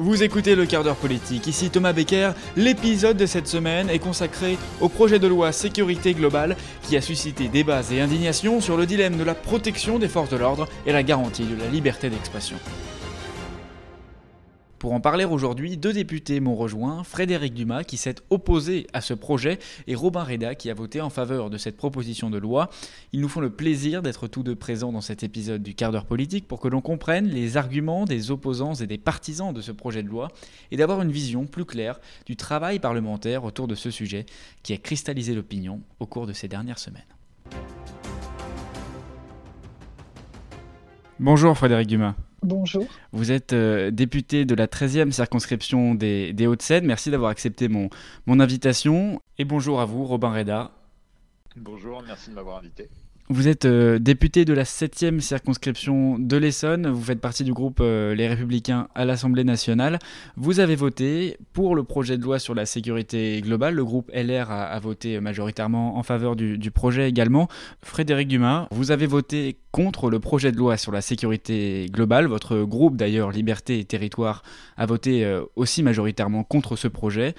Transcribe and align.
Vous 0.00 0.22
écoutez 0.22 0.54
le 0.54 0.64
quart 0.64 0.84
d'heure 0.84 0.94
politique, 0.94 1.48
ici 1.48 1.70
Thomas 1.70 1.92
Becker. 1.92 2.30
L'épisode 2.56 3.16
de 3.16 3.26
cette 3.26 3.48
semaine 3.48 3.90
est 3.90 3.98
consacré 3.98 4.56
au 4.80 4.88
projet 4.88 5.18
de 5.18 5.26
loi 5.26 5.50
sécurité 5.50 6.14
globale 6.14 6.56
qui 6.82 6.96
a 6.96 7.00
suscité 7.00 7.48
débats 7.48 7.82
et 7.90 8.00
indignations 8.00 8.60
sur 8.60 8.76
le 8.76 8.86
dilemme 8.86 9.16
de 9.16 9.24
la 9.24 9.34
protection 9.34 9.98
des 9.98 10.06
forces 10.06 10.30
de 10.30 10.36
l'ordre 10.36 10.68
et 10.86 10.92
la 10.92 11.02
garantie 11.02 11.46
de 11.46 11.60
la 11.60 11.66
liberté 11.66 12.10
d'expression. 12.10 12.58
Pour 14.78 14.92
en 14.92 15.00
parler 15.00 15.24
aujourd'hui, 15.24 15.76
deux 15.76 15.92
députés 15.92 16.38
m'ont 16.38 16.54
rejoint, 16.54 17.02
Frédéric 17.02 17.52
Dumas 17.52 17.82
qui 17.82 17.96
s'est 17.96 18.14
opposé 18.30 18.86
à 18.92 19.00
ce 19.00 19.12
projet 19.12 19.58
et 19.88 19.96
Robin 19.96 20.22
Reda 20.22 20.54
qui 20.54 20.70
a 20.70 20.74
voté 20.74 21.00
en 21.00 21.10
faveur 21.10 21.50
de 21.50 21.58
cette 21.58 21.76
proposition 21.76 22.30
de 22.30 22.38
loi. 22.38 22.70
Ils 23.12 23.20
nous 23.20 23.28
font 23.28 23.40
le 23.40 23.50
plaisir 23.50 24.02
d'être 24.02 24.28
tous 24.28 24.44
deux 24.44 24.54
présents 24.54 24.92
dans 24.92 25.00
cet 25.00 25.24
épisode 25.24 25.64
du 25.64 25.74
quart 25.74 25.90
d'heure 25.90 26.06
politique 26.06 26.46
pour 26.46 26.60
que 26.60 26.68
l'on 26.68 26.80
comprenne 26.80 27.26
les 27.26 27.56
arguments 27.56 28.04
des 28.04 28.30
opposants 28.30 28.74
et 28.74 28.86
des 28.86 28.98
partisans 28.98 29.52
de 29.52 29.60
ce 29.60 29.72
projet 29.72 30.04
de 30.04 30.08
loi 30.08 30.28
et 30.70 30.76
d'avoir 30.76 31.02
une 31.02 31.10
vision 31.10 31.46
plus 31.46 31.64
claire 31.64 31.98
du 32.24 32.36
travail 32.36 32.78
parlementaire 32.78 33.42
autour 33.42 33.66
de 33.66 33.74
ce 33.74 33.90
sujet 33.90 34.26
qui 34.62 34.74
a 34.74 34.76
cristallisé 34.76 35.34
l'opinion 35.34 35.80
au 35.98 36.06
cours 36.06 36.28
de 36.28 36.32
ces 36.32 36.46
dernières 36.46 36.78
semaines. 36.78 37.02
Bonjour 41.18 41.58
Frédéric 41.58 41.88
Dumas. 41.88 42.14
Bonjour. 42.42 42.86
Vous 43.12 43.32
êtes 43.32 43.52
euh, 43.52 43.90
député 43.90 44.44
de 44.44 44.54
la 44.54 44.66
13e 44.66 45.10
circonscription 45.10 45.94
des, 45.94 46.46
Hauts-de-Seine. 46.46 46.84
Merci 46.86 47.10
d'avoir 47.10 47.30
accepté 47.30 47.68
mon, 47.68 47.90
mon 48.26 48.38
invitation. 48.40 49.20
Et 49.38 49.44
bonjour 49.44 49.80
à 49.80 49.84
vous, 49.84 50.04
Robin 50.04 50.32
Reda. 50.32 50.70
Bonjour, 51.56 52.02
merci 52.06 52.30
de 52.30 52.34
m'avoir 52.34 52.58
invité. 52.58 52.88
Vous 53.30 53.46
êtes 53.46 53.66
euh, 53.66 53.98
député 53.98 54.46
de 54.46 54.54
la 54.54 54.62
7e 54.62 55.20
circonscription 55.20 56.18
de 56.18 56.38
l'Essonne, 56.38 56.88
vous 56.88 57.02
faites 57.02 57.20
partie 57.20 57.44
du 57.44 57.52
groupe 57.52 57.80
euh, 57.82 58.14
Les 58.14 58.26
Républicains 58.26 58.88
à 58.94 59.04
l'Assemblée 59.04 59.44
nationale. 59.44 59.98
Vous 60.38 60.60
avez 60.60 60.76
voté 60.76 61.36
pour 61.52 61.76
le 61.76 61.84
projet 61.84 62.16
de 62.16 62.22
loi 62.22 62.38
sur 62.38 62.54
la 62.54 62.64
sécurité 62.64 63.42
globale. 63.42 63.74
Le 63.74 63.84
groupe 63.84 64.10
LR 64.14 64.50
a, 64.50 64.78
voté 64.80 65.20
majoritairement 65.20 65.98
en 65.98 66.02
faveur 66.02 66.36
du, 66.36 66.70
projet 66.70 67.06
également. 67.06 67.48
Frédéric 67.82 68.28
Dumas, 68.28 68.66
vous 68.70 68.92
avez 68.92 69.06
voté 69.06 69.58
contre 69.72 70.08
le 70.08 70.20
projet 70.20 70.50
de 70.50 70.56
loi 70.56 70.78
sur 70.78 70.90
la 70.90 71.02
sécurité 71.02 71.84
globale. 71.92 72.28
Votre 72.28 72.62
groupe 72.62 72.96
d'ailleurs, 72.96 73.30
Liberté 73.30 73.78
et 73.78 73.84
Territoire, 73.84 74.42
a 74.78 74.86
voté 74.86 75.26
euh, 75.26 75.42
aussi 75.54 75.82
majoritairement 75.82 76.44
contre 76.44 76.76
ce 76.76 76.88
projet. 76.88 77.34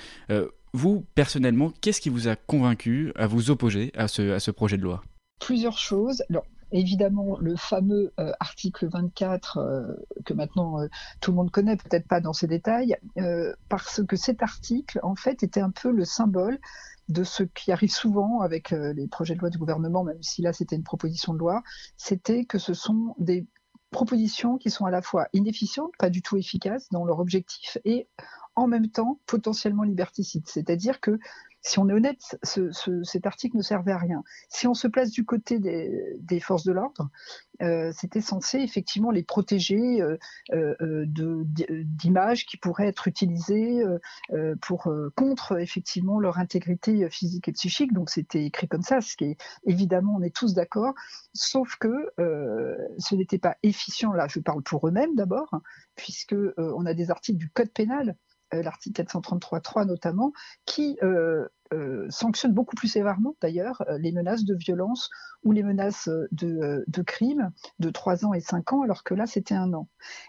vous, 0.72 1.04
personnellement, 1.16 1.73
qu'est-ce 1.82 2.00
qui 2.00 2.10
vous 2.10 2.28
a 2.28 2.36
convaincu 2.36 3.12
à 3.16 3.26
vous 3.26 3.50
opposer 3.50 3.92
à 3.98 4.08
ce 4.08 4.52
projet 4.52 4.78
de 4.78 4.84
loi? 4.84 5.02
Plusieurs 5.40 5.78
choses. 5.78 6.23
Alors, 6.30 6.45
évidemment, 6.72 7.38
le 7.40 7.56
fameux 7.56 8.14
euh, 8.20 8.32
article 8.40 8.88
24, 8.88 9.58
euh, 9.58 9.94
que 10.26 10.34
maintenant 10.34 10.82
euh, 10.82 10.88
tout 11.22 11.32
le 11.32 11.38
monde 11.38 11.52
connaît, 11.52 11.78
peut-être 11.78 12.08
pas 12.08 12.22
dans 12.22 12.34
ses 12.34 12.48
détails, 12.48 12.95
parce 13.70 14.02
que 14.06 14.16
cet 14.16 14.44
article, 14.44 15.00
en 15.04 15.16
fait, 15.16 15.44
était 15.44 15.62
un 15.62 15.72
peu 15.72 15.92
le 15.92 16.06
symbole 16.06 16.60
de 17.08 17.23
ce 17.23 17.44
qui 17.44 17.72
arrive 17.72 17.92
souvent 17.92 18.42
avec 18.42 18.70
les 18.70 19.08
projets 19.08 19.34
de 19.34 19.40
loi 19.40 19.50
du 19.50 19.58
gouvernement, 19.58 20.04
même 20.04 20.22
si 20.22 20.44
là 20.44 20.54
c'était 20.54 20.76
une 20.76 20.84
proposition 20.84 21.34
de 21.34 21.40
loi, 21.40 21.64
c'était 21.98 22.45
que 22.45 22.60
ce 22.60 22.76
sont 22.76 23.16
des 23.17 23.48
propositions 23.90 24.60
qui 24.60 24.70
sont 24.70 24.86
à 24.86 24.92
la 24.92 25.02
fois 25.02 25.28
inefficientes, 25.34 25.92
pas 25.98 26.12
du 26.12 26.22
tout 26.22 26.38
efficaces 26.38 26.88
dans 26.92 27.06
leur 27.06 27.20
objectif, 27.20 27.80
et 27.84 28.08
en 28.56 28.67
même 28.67 28.90
temps 28.90 29.20
potentiellement 29.26 29.84
liberticides. 29.84 30.48
C'est-à-dire 30.48 31.00
que 31.00 31.20
si 31.62 31.78
on 31.80 31.90
est 31.90 31.94
honnête, 31.94 32.38
cet 32.44 33.26
article 33.28 33.58
ne 33.58 33.62
servait 33.62 33.92
à 33.92 33.98
rien. 33.98 34.24
Si 34.50 34.68
on 34.68 34.74
se 34.74 34.88
place 34.88 35.12
du 35.12 35.26
côté 35.26 35.60
des, 35.60 36.40
forces 36.40 36.64
de 36.64 36.72
l'ordre, 36.72 37.10
euh, 37.62 37.92
c'était 37.94 38.22
censé 38.22 38.60
effectivement 38.60 39.12
les 39.12 39.24
protéger 39.24 40.02
euh, 40.02 40.18
euh, 40.54 41.06
d'images 41.06 42.46
qui 42.46 42.56
pourraient 42.56 42.88
être 42.88 43.08
utilisées 43.08 43.84
pour 44.62 44.92
contre 45.16 45.60
effectivement 45.60 46.20
leur 46.20 46.38
intégrité 46.38 47.10
physique 47.10 47.50
et 47.50 47.52
psychique. 47.52 47.94
Donc 47.94 48.10
c'était 48.10 48.46
écrit 48.46 48.68
comme 48.68 48.82
ça, 48.82 49.02
ce 49.02 49.16
qui 49.16 49.26
est 49.26 49.38
évidemment 49.66 50.16
on 50.18 50.22
est 50.22 50.36
tous 50.36 50.54
d'accord. 50.54 50.94
Sauf 51.33 51.76
que 51.76 52.12
ce 52.17 53.16
n'était 53.16 53.38
pas 53.38 53.58
efficient. 53.64 54.14
Là, 54.14 54.28
je 54.30 54.39
parle 54.39 54.64
pour 54.64 54.88
eux-mêmes 54.88 55.16
d'abord, 55.16 55.50
puisque 55.95 56.36
on 56.58 56.86
a 56.86 56.94
des 56.94 57.12
articles 57.12 57.38
du 57.38 57.50
code 57.50 57.72
pénal 57.72 58.16
l'article 58.52 59.04
433.3 59.04 59.86
notamment, 59.86 60.33
qui 60.66 60.98
sanctionne 62.10 62.54
beaucoup 62.54 62.76
plus 62.76 62.88
sévèrement 62.88 63.36
d'ailleurs 63.42 63.84
euh, 63.88 63.98
les 63.98 64.12
menaces 64.12 64.44
de 64.44 64.56
violence 64.56 65.10
ou 65.44 65.52
les 65.52 65.64
menaces 65.64 66.08
euh, 66.08 66.28
de, 66.32 66.84
de 66.88 67.02
crime 67.02 67.52
de 67.80 67.90
3 67.90 68.26
ans 68.26 68.34
et 68.34 68.42
5 68.42 68.74
ans, 68.74 68.82
alors 68.82 69.04
que 69.04 69.14
là 69.14 69.26
c'était 69.26 69.56
un 69.56 69.74
an. 69.74 69.88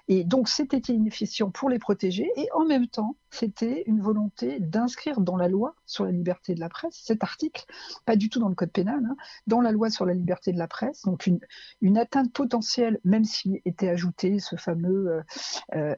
Et 0.08 0.24
donc 0.24 0.48
c'était 0.48 0.92
inefficient 0.92 1.50
pour 1.50 1.68
les 1.68 1.78
protéger 1.78 2.30
et 2.36 2.48
en 2.54 2.64
même 2.64 2.86
temps 2.86 3.16
c'était 3.30 3.84
une 3.86 4.00
volonté 4.00 4.58
d'inscrire 4.60 5.20
dans 5.20 5.36
la 5.36 5.48
loi 5.48 5.74
sur 5.86 6.04
la 6.04 6.10
liberté 6.10 6.54
de 6.54 6.60
la 6.60 6.68
presse 6.68 7.00
cet 7.02 7.22
article, 7.22 7.64
pas 8.04 8.16
du 8.16 8.28
tout 8.28 8.40
dans 8.40 8.48
le 8.48 8.54
code 8.54 8.72
pénal, 8.72 9.00
hein, 9.04 9.16
dans 9.46 9.60
la 9.60 9.72
loi 9.72 9.90
sur 9.90 10.04
la 10.04 10.14
liberté 10.14 10.52
de 10.52 10.58
la 10.58 10.68
presse, 10.68 11.02
donc 11.02 11.26
une, 11.26 11.40
une 11.80 11.96
atteinte 11.96 12.32
potentielle, 12.32 12.98
même 13.04 13.24
s'il 13.24 13.60
était 13.64 13.88
ajouté 13.88 14.38
ce 14.40 14.56
fameux 14.56 15.22
euh, 15.74 15.94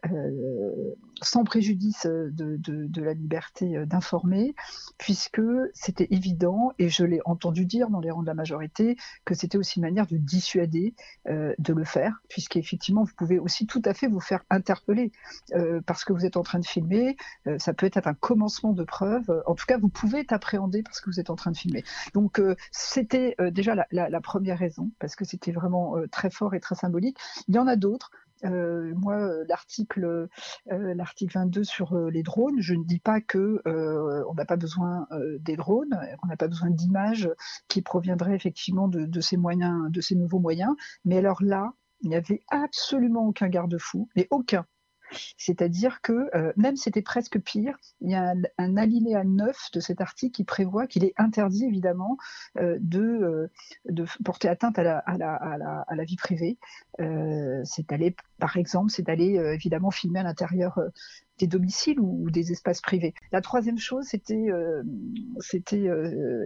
sans 1.23 1.45
préjudice 1.45 2.07
de, 2.07 2.57
de 2.59 3.03
la 3.03 3.15
liberté 3.15 3.87
d'informer, 3.87 4.55
puisque 4.99 5.32
que 5.33 5.71
c'était 5.75 6.07
évident, 6.11 6.73
et 6.79 6.89
je 6.89 7.05
l'ai 7.05 7.21
entendu 7.25 7.65
dire 7.65 7.89
dans 7.89 8.01
les 8.01 8.11
rangs 8.11 8.23
de 8.23 8.27
la 8.27 8.35
majorité, 8.35 8.97
que 9.25 9.35
c'était 9.35 9.59
aussi 9.59 9.79
une 9.79 9.85
manière 9.85 10.07
de 10.07 10.19
dissuader 10.19 10.95
euh, 11.29 11.55
de 11.59 11.73
le 11.73 11.85
faire, 11.85 12.23
puisqu'effectivement, 12.29 13.03
vous 13.03 13.15
pouvez 13.17 13.39
aussi 13.39 13.67
tout 13.67 13.83
à 13.85 13.95
fait 13.95 14.07
vous 14.07 14.21
faire 14.21 14.45
interpeller 14.51 15.11
euh, 15.55 15.81
parce 15.87 16.05
que 16.05 16.13
vous 16.13 16.25
êtes 16.25 16.37
en 16.37 16.43
train 16.43 16.59
de 16.59 16.67
filmer. 16.67 17.17
Euh, 17.47 17.59
ça 17.59 17.73
peut 17.73 17.87
être 17.87 18.07
un 18.07 18.15
commencement 18.15 18.73
de 18.73 18.85
preuve. 18.85 19.43
En 19.47 19.55
tout 19.55 19.67
cas, 19.67 19.79
vous 19.79 19.89
pouvez 19.89 20.21
être 20.21 20.33
appréhendé 20.33 20.83
parce 20.83 21.01
que 21.01 21.11
vous 21.11 21.19
êtes 21.19 21.31
en 21.31 21.37
train 21.37 21.51
de 21.51 21.57
filmer. 21.57 21.83
Donc, 22.15 22.41
c'était 22.71 23.37
déjà 23.51 23.75
la, 23.75 23.87
la, 23.91 24.21
première 24.21 24.59
raison, 24.59 24.91
parce 24.99 25.17
que 25.17 25.25
c'était 25.25 25.53
vraiment 25.53 25.97
très 26.11 26.31
fort 26.31 26.55
et 26.55 26.61
très 26.61 26.75
symbolique. 26.75 27.19
Il 27.49 27.55
y 27.55 27.59
en 27.59 27.67
a 27.67 27.77
d'autres. 27.77 28.11
Euh, 28.45 28.93
moi, 28.97 29.17
euh, 29.17 29.45
l'article 29.49 30.29
euh, 30.71 30.95
l'article 30.95 31.35
22 31.35 31.65
sur 31.65 31.97
les 32.11 32.23
drones, 32.23 32.61
je 32.61 32.75
ne 32.75 32.85
dis 32.85 32.99
pas 32.99 33.21
que 33.21 33.63
on 33.65 34.35
n'a 34.35 34.45
pas 34.45 34.57
besoin 34.57 35.07
des 35.41 35.57
drones, 35.57 35.99
on 36.23 36.27
n'a 36.27 36.37
pas 36.37 36.49
besoin 36.49 36.71
d'images 36.71 37.31
qui 37.69 37.83
proviendraient 37.83 38.35
effectivement 38.35 38.89
de, 38.89 39.05
de, 39.05 39.21
ces 39.21 39.37
moyens, 39.37 39.91
de 39.91 40.01
ces 40.01 40.15
nouveaux 40.15 40.41
moyens. 40.41 40.75
Mais 41.05 41.19
alors 41.19 41.43
là, 41.43 41.73
il 42.01 42.09
n'y 42.09 42.17
avait 42.17 42.43
absolument 42.49 43.27
aucun 43.27 43.49
garde-fou, 43.49 44.09
mais 44.17 44.27
aucun. 44.31 44.67
C'est-à-dire 45.37 46.01
que 46.01 46.31
euh, 46.35 46.53
même 46.57 46.77
c'était 46.77 47.03
presque 47.03 47.39
pire, 47.41 47.79
il 48.01 48.11
y 48.11 48.15
a 48.15 48.35
un, 48.59 48.77
alinéa 48.77 49.25
9 49.25 49.71
de 49.73 49.81
cet 49.81 50.01
article 50.01 50.33
qui 50.33 50.45
prévoit 50.45 50.87
qu'il 50.87 51.05
est 51.05 51.15
interdit 51.17 51.65
évidemment 51.65 52.17
euh, 52.59 52.79
de, 52.81 53.49
euh, 53.91 54.07
porter 54.25 54.49
atteinte 54.49 54.79
à 54.79 54.83
la, 54.83 54.99
à 54.99 55.95
la 55.95 56.05
vie 56.05 56.17
privée. 56.17 56.59
c'est 56.99 57.89
d'aller, 57.89 58.15
par 58.39 58.57
exemple, 58.57 58.91
c'est 58.91 59.03
d'aller 59.03 59.35
évidemment 59.55 59.91
filmer 59.91 60.21
à 60.21 60.25
l'intérieur 60.25 60.79
des 61.39 61.47
domiciles 61.47 62.01
ou, 62.01 62.31
des 62.31 62.53
espaces 62.53 62.81
privés. 62.81 63.15
La 63.33 63.41
troisième 63.41 63.79
chose, 63.79 64.07
c'était 64.07 64.49
c'était 65.41 65.89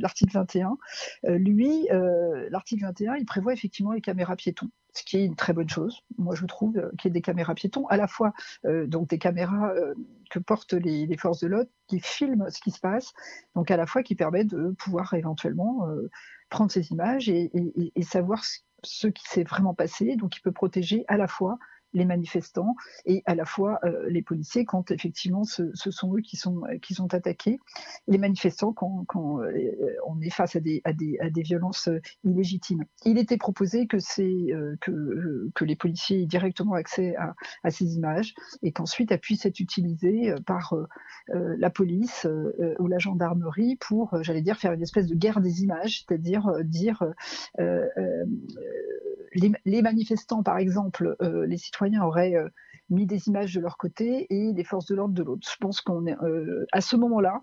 l'article 0.00 0.32
21. 0.34 0.76
lui, 1.38 1.88
l'article 2.50 2.84
21, 2.84 3.16
il 3.16 3.26
prévoit 3.26 3.52
effectivement 3.52 3.92
les 3.92 4.00
caméras 4.00 4.36
piétons 4.36 4.70
ce 4.96 5.04
qui 5.04 5.18
est 5.18 5.26
une 5.26 5.36
très 5.36 5.52
bonne 5.52 5.68
chose, 5.68 6.02
moi 6.16 6.34
je 6.34 6.46
trouve, 6.46 6.76
euh, 6.78 6.90
qu'il 6.98 7.08
y 7.08 7.10
ait 7.10 7.12
des 7.12 7.22
caméras 7.22 7.54
piétons, 7.54 7.86
à 7.88 7.96
la 7.96 8.08
fois 8.08 8.32
euh, 8.64 8.86
donc 8.86 9.08
des 9.08 9.18
caméras 9.18 9.72
euh, 9.74 9.94
que 10.30 10.38
portent 10.38 10.72
les, 10.72 11.16
forces 11.16 11.40
de 11.40 11.48
l'ordre 11.48 11.70
qui 11.86 12.00
filment 12.00 12.50
ce 12.50 12.60
qui 12.60 12.70
se 12.70 12.80
passe, 12.80 13.12
donc 13.54 13.70
à 13.70 13.76
la 13.76 13.86
fois 13.86 14.02
qui 14.02 14.14
permettent 14.14 14.48
de 14.48 14.70
pouvoir 14.78 15.14
éventuellement 15.14 15.86
prendre 16.50 16.70
ces 16.70 16.90
images 16.90 17.28
et, 17.28 17.50
savoir 18.02 18.42
ce 18.82 19.06
qui 19.06 19.24
s'est 19.28 19.44
vraiment 19.44 19.74
passé, 19.74 20.16
donc 20.16 20.36
il 20.36 20.40
peut 20.40 20.52
protéger 20.52 21.04
à 21.08 21.16
la 21.16 21.28
fois 21.28 21.58
les 21.96 22.04
manifestants 22.04 22.76
et 23.06 23.22
à 23.26 23.34
la 23.34 23.44
fois 23.44 23.80
euh, 23.84 24.08
les 24.08 24.22
policiers 24.22 24.64
quand 24.64 24.90
effectivement 24.90 25.44
ce, 25.44 25.72
sont 25.74 26.14
eux 26.14 26.20
qui 26.20 26.36
sont, 26.36 26.62
qui 26.82 26.94
sont 26.94 27.12
attaqués, 27.14 27.58
les 28.06 28.18
manifestants 28.18 28.72
quand, 28.72 29.04
quand 29.08 29.40
euh, 29.40 29.96
on 30.06 30.20
est 30.20 30.30
face 30.30 30.56
à 30.56 30.60
des, 30.60 30.82
à 30.84 30.92
des, 30.92 31.18
à 31.20 31.30
des 31.30 31.42
violences 31.42 31.88
euh, 31.88 32.00
illégitimes. 32.24 32.84
Il 33.06 33.18
était 33.18 33.38
proposé 33.38 33.86
que, 33.86 33.96
que, 34.76 35.50
que 35.54 35.64
les 35.64 35.76
policiers 35.76 36.22
aient 36.22 36.26
directement 36.26 36.74
accès 36.74 37.16
à, 37.16 37.34
ces 37.70 37.96
images 37.96 38.34
et 38.62 38.72
qu'ensuite 38.72 39.10
elles 39.10 39.20
puissent 39.20 39.46
être 39.46 39.60
utilisées 39.60 40.34
par 40.46 40.74
la 41.28 41.70
police 41.70 42.26
ou 42.78 42.86
la 42.86 42.98
gendarmerie 42.98 43.76
pour, 43.76 44.22
j'allais 44.22 44.42
dire, 44.42 44.56
faire 44.56 44.72
une 44.72 44.82
espèce 44.82 45.06
de 45.06 45.14
guerre 45.14 45.40
des 45.40 45.62
images, 45.62 46.04
c'est-à-dire 46.06 46.50
dire 46.64 47.02
les, 49.64 49.82
manifestants, 49.82 50.42
par 50.42 50.58
exemple, 50.58 51.16
les 51.46 51.56
citoyens 51.56 51.85
auraient 52.02 52.34
euh, 52.34 52.48
mis 52.90 53.06
des 53.06 53.28
images 53.28 53.54
de 53.54 53.60
leur 53.60 53.76
côté 53.76 54.26
et 54.30 54.52
les 54.52 54.64
forces 54.64 54.86
de 54.86 54.94
l'ordre 54.94 55.14
de 55.14 55.22
l'autre. 55.22 55.48
Je 55.50 55.56
pense 55.60 55.80
qu'on 55.80 56.06
est 56.06 56.16
euh, 56.22 56.66
à 56.72 56.80
ce 56.80 56.96
moment-là, 56.96 57.42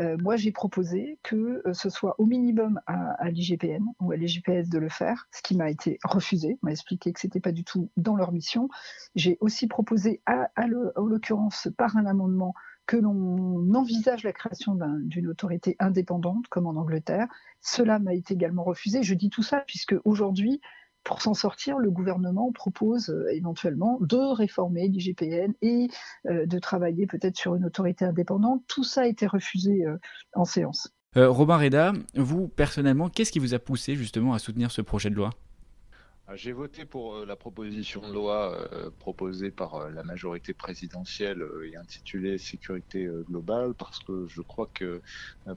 euh, 0.00 0.16
moi, 0.18 0.36
j'ai 0.36 0.52
proposé 0.52 1.18
que 1.22 1.62
ce 1.72 1.90
soit 1.90 2.14
au 2.18 2.24
minimum 2.24 2.80
à, 2.86 3.28
l'IGPN 3.28 3.84
ou 4.00 4.12
à 4.12 4.16
l'IGPS 4.16 4.70
de 4.70 4.78
le 4.78 4.88
faire, 4.88 5.28
ce 5.32 5.42
qui 5.42 5.54
m'a 5.54 5.68
été 5.68 5.98
refusé. 6.02 6.58
On 6.62 6.66
m'a 6.66 6.72
expliqué 6.72 7.12
que 7.12 7.20
c'était 7.20 7.40
pas 7.40 7.52
du 7.52 7.62
tout 7.64 7.90
dans 7.98 8.16
leur 8.16 8.32
mission. 8.32 8.68
J'ai 9.14 9.36
aussi 9.40 9.66
proposé, 9.66 10.22
en 10.26 11.04
l'occurrence, 11.04 11.68
par 11.76 11.96
un 11.98 12.06
amendement, 12.06 12.54
que 12.86 12.96
l'on 12.96 13.74
envisage 13.74 14.24
la 14.24 14.32
création 14.32 14.76
d'une 15.02 15.28
autorité 15.28 15.76
indépendante, 15.78 16.48
comme 16.48 16.66
en 16.66 16.76
Angleterre. 16.76 17.28
Cela 17.60 17.98
m'a 17.98 18.14
été 18.14 18.34
également 18.34 18.64
refusé. 18.64 19.02
Je 19.02 19.14
dis 19.14 19.30
tout 19.30 19.42
ça 19.42 19.62
puisque 19.66 19.94
aujourd'hui, 20.04 20.60
pour 21.04 21.22
s'en 21.22 21.34
sortir, 21.34 21.78
le 21.78 21.90
gouvernement 21.90 22.52
propose 22.52 23.10
euh, 23.10 23.26
éventuellement 23.32 23.98
de 24.00 24.16
réformer 24.16 24.88
l'IGPN 24.88 25.52
et 25.60 25.88
euh, 26.26 26.46
de 26.46 26.58
travailler 26.58 27.06
peut-être 27.06 27.36
sur 27.36 27.54
une 27.54 27.64
autorité 27.64 28.04
indépendante. 28.04 28.62
Tout 28.68 28.84
ça 28.84 29.02
a 29.02 29.06
été 29.06 29.26
refusé 29.26 29.84
euh, 29.84 29.96
en 30.34 30.44
séance. 30.44 30.88
Robin 31.14 31.58
Reda, 31.58 31.92
vous 32.14 32.48
personnellement, 32.48 33.10
qu'est-ce 33.10 33.32
qui 33.32 33.38
vous 33.38 33.52
a 33.52 33.58
poussé 33.58 33.96
justement 33.96 34.32
à 34.32 34.38
soutenir 34.38 34.70
ce 34.70 34.80
projet 34.80 35.10
de 35.10 35.14
loi? 35.14 35.28
J'ai 36.34 36.52
voté 36.52 36.84
pour 36.84 37.16
euh, 37.16 37.26
la 37.26 37.36
proposition 37.36 38.00
de 38.00 38.12
loi 38.12 38.56
euh, 38.72 38.90
proposée 38.98 39.50
par 39.50 39.74
euh, 39.74 39.90
la 39.90 40.02
majorité 40.02 40.54
présidentielle 40.54 41.44
et 41.64 41.76
intitulée 41.76 42.38
Sécurité 42.38 43.08
globale 43.28 43.74
parce 43.74 43.98
que 44.00 44.26
je 44.26 44.40
crois 44.40 44.68
que 44.72 45.02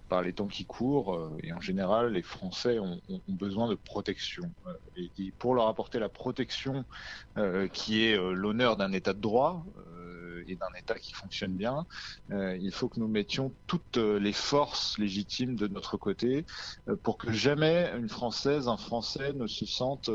par 0.09 0.21
les 0.21 0.33
temps 0.33 0.47
qui 0.47 0.65
courent 0.65 1.37
et 1.43 1.53
en 1.53 1.59
général 1.59 2.13
les 2.13 2.21
Français 2.21 2.79
ont, 2.79 2.99
besoin 3.27 3.69
de 3.69 3.75
protection 3.75 4.51
et, 4.95 5.31
pour 5.37 5.55
leur 5.55 5.67
apporter 5.67 5.99
la 5.99 6.09
protection 6.09 6.85
qui 7.73 8.03
est 8.03 8.17
l'honneur 8.17 8.77
d'un 8.77 8.91
État 8.91 9.13
de 9.13 9.19
droit 9.19 9.65
et 10.47 10.55
d'un 10.55 10.67
État 10.79 10.97
qui 10.99 11.13
fonctionne 11.13 11.55
bien, 11.55 11.85
il 12.29 12.71
faut 12.71 12.89
que 12.89 12.99
nous 12.99 13.07
mettions 13.07 13.55
toutes 13.67 13.97
les 13.97 14.33
forces 14.33 14.97
légitimes 14.97 15.55
de 15.55 15.67
notre 15.67 15.97
côté 15.97 16.45
pour 17.03 17.17
que 17.17 17.31
jamais 17.31 17.91
une 17.97 18.09
Française, 18.09 18.67
un 18.67 18.77
Français 18.77 19.33
ne 19.33 19.47
se 19.47 19.65
sente 19.65 20.09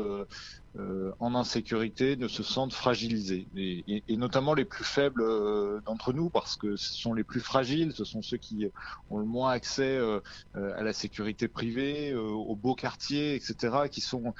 euh, 0.79 1.11
en 1.19 1.35
insécurité 1.35 2.15
ne 2.15 2.29
se 2.29 2.43
sentent 2.43 2.73
fragilisés, 2.73 3.45
et, 3.57 4.15
notamment 4.15 4.53
les 4.53 4.63
plus 4.63 4.85
faibles 4.85 5.21
euh, 5.21 5.81
d'entre 5.85 6.13
nous, 6.13 6.29
parce 6.29 6.55
que 6.55 6.77
ce 6.77 6.93
sont 6.93 7.13
les 7.13 7.25
plus 7.25 7.41
fragiles, 7.41 7.91
ce 7.91 8.05
sont 8.05 8.21
ceux 8.21 8.37
qui 8.37 8.67
ont 9.09 9.17
le 9.17 9.25
moins 9.25 9.51
accès 9.51 9.97
euh, 9.97 10.21
à 10.55 10.81
la 10.81 10.93
sécurité 10.93 11.49
privée, 11.49 12.15
aux 12.15 12.55
beaux 12.55 12.75
quartiers, 12.75 13.35
etc., 13.35 13.89
qui 13.91 13.99
sont 13.99 14.33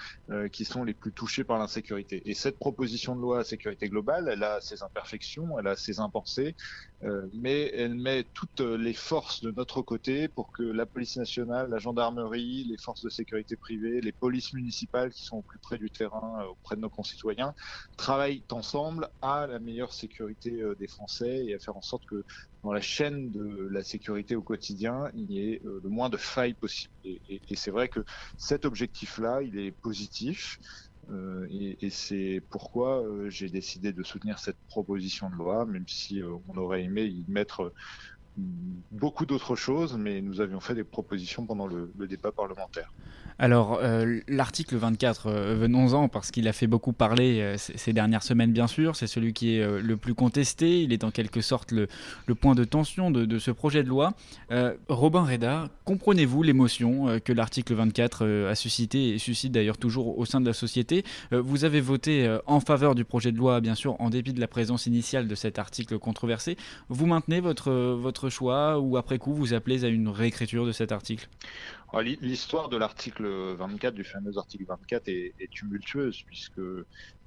qui 0.52 0.64
sont 0.64 0.84
les 0.84 0.94
plus 0.94 1.12
touchés 1.12 1.44
par 1.44 1.60
l'insécurité. 1.60 2.22
Et 2.26 2.34
cette 2.34 2.58
proposition 2.58 3.16
de 3.16 3.22
loi 3.22 3.40
à 3.40 3.44
sécurité 3.44 3.90
globale, 3.90 4.30
elle 4.32 4.44
a 4.44 4.62
ses 4.62 4.84
imperfections, 4.84 5.60
elle 5.60 5.68
a 5.68 5.76
ses 5.76 6.00
impensés, 6.00 6.56
mais 7.34 7.72
elle 7.74 7.96
met 7.96 8.26
toutes 8.34 8.60
les 8.60 8.94
forces 8.94 9.42
de 9.42 9.52
notre 9.52 9.82
côté 9.82 10.28
pour 10.28 10.52
que 10.52 10.64
la 10.64 10.86
police 10.86 11.18
nationale, 11.18 11.70
la 11.70 11.78
gendarmerie, 11.78 12.66
les 12.66 12.78
forces 12.78 13.04
de 13.04 13.10
sécurité 13.10 13.56
privée, 13.56 14.02
les 14.02 14.12
polices 14.12 14.54
municipales 14.54 15.12
qui 15.12 15.24
sont 15.24 15.38
au 15.38 15.42
plus 15.42 15.60
près 15.60 15.78
du 15.78 15.90
terrain 15.90 16.42
euh, 16.42 16.48
auprès 16.48 16.76
de 16.76 16.82
nos 16.82 16.90
concitoyens, 16.90 17.54
travaillent 17.98 18.46
ensemble 18.52 19.10
à 19.22 19.48
la 19.48 19.60
meilleure 19.60 19.94
sécurité 19.94 20.62
euh, 20.62 20.76
des 20.76 20.88
Français 20.88 21.46
et 21.46 21.56
à 21.56 21.60
faire 21.60 21.78
en 21.78 21.82
sorte 21.82 22.04
que 22.08 22.24
dans 22.64 22.74
la 22.74 22.82
chaîne 22.82 23.32
de 23.32 23.68
la 23.72 23.84
sécurité 23.84 24.36
au 24.36 24.44
quotidien, 24.44 25.10
il 25.16 25.32
y 25.32 25.52
ait 25.52 25.62
euh, 25.66 25.80
le 25.84 25.90
moins 25.90 26.10
de 26.10 26.18
failles 26.18 26.54
possible. 26.54 26.94
Et, 27.04 27.42
c'est 27.56 27.72
vrai 27.72 27.90
que 27.90 28.04
cet 28.38 28.66
objectif-là, 28.66 29.42
il 29.42 29.58
est 29.58 29.72
positif. 29.72 30.58
Et, 31.50 31.90
c'est 31.90 32.42
pourquoi 32.50 33.04
j'ai 33.30 33.50
décidé 33.50 33.94
de 33.94 34.04
soutenir 34.04 34.40
cette 34.40 34.60
proposition 34.68 35.30
de 35.30 35.36
loi, 35.36 35.66
même 35.66 35.88
si 35.88 36.22
on 36.24 36.58
aurait 36.58 36.84
aimé 36.84 37.04
y 37.04 37.26
mettre 37.28 37.74
beaucoup 38.92 39.26
d'autres 39.26 39.56
choses, 39.56 39.98
mais 39.98 40.22
nous 40.22 40.42
avions 40.42 40.60
fait 40.60 40.76
des 40.76 40.84
propositions 40.84 41.46
pendant 41.46 41.66
le, 41.66 41.92
débat 42.08 42.32
parlementaire. 42.32 42.92
Alors, 43.40 43.80
euh, 43.82 44.20
l'article 44.28 44.76
24, 44.76 45.28
euh, 45.28 45.56
venons-en, 45.56 46.10
parce 46.10 46.30
qu'il 46.30 46.48
a 46.48 46.54
fait 46.54 46.68
beaucoup 46.68 46.94
parler 46.94 47.42
euh, 47.42 47.56
ces 47.58 47.94
dernières 47.94 48.22
semaines, 48.22 48.52
bien 48.52 48.68
sûr. 48.68 48.96
C'est 48.96 49.08
celui 49.08 49.34
qui 49.34 49.56
est 49.56 49.82
le 49.82 49.98
plus 49.98 50.14
contesté. 50.14 50.84
Il 50.84 50.94
est 50.94 51.04
en 51.04 51.12
quelque 51.12 51.42
sorte 51.42 51.72
le, 51.72 51.88
point 52.36 52.54
de 52.54 52.64
tension 52.64 53.12
de, 53.12 53.40
ce 53.40 53.52
projet 53.52 53.84
de 53.84 53.90
loi. 53.90 54.14
Robin 54.88 55.24
Reda, 55.24 55.70
comprenez-vous 55.86 56.44
l'émotion 56.44 57.20
que 57.24 57.34
l'article 57.34 57.74
24 57.74 58.48
a 58.50 58.56
suscité 58.56 59.10
et 59.10 59.18
suscite 59.18 59.52
d'ailleurs 59.52 59.78
toujours 59.78 60.18
au 60.18 60.26
sein 60.26 60.42
de 60.42 60.46
la 60.46 60.54
société? 60.54 61.04
Vous 61.32 61.66
avez 61.66 61.82
voté 61.82 62.38
en 62.46 62.60
faveur 62.60 62.96
du 62.96 63.06
projet 63.06 63.32
de 63.32 63.38
loi, 63.38 63.62
bien 63.62 63.76
sûr, 63.76 64.00
en 64.00 64.10
dépit 64.10 64.34
de 64.34 64.40
la 64.40 64.48
présence 64.48 64.86
initiale 64.86 65.28
de 65.28 65.36
cet 65.36 65.60
article 65.60 66.00
controversé. 66.00 66.58
Vous 66.90 67.06
maintenez 67.06 67.42
votre, 67.42 67.72
votre 67.72 68.30
choix 68.32 68.80
ou 68.80 68.98
après 68.98 69.20
coup 69.20 69.36
vous 69.36 69.54
appelez 69.54 69.86
à 69.86 69.90
une 69.90 70.10
réécriture 70.10 70.66
de 70.66 70.72
cet 70.72 70.92
article? 70.92 71.30
Ah, 71.94 72.02
L'histoire 72.02 72.70
de 72.70 72.78
l'article 72.78 73.28
24, 73.28 73.94
du 73.94 74.06
fameux 74.06 74.38
article 74.38 74.64
24, 74.66 75.10
est, 75.10 75.34
tumultueuse 75.52 76.24
puisque 76.26 76.62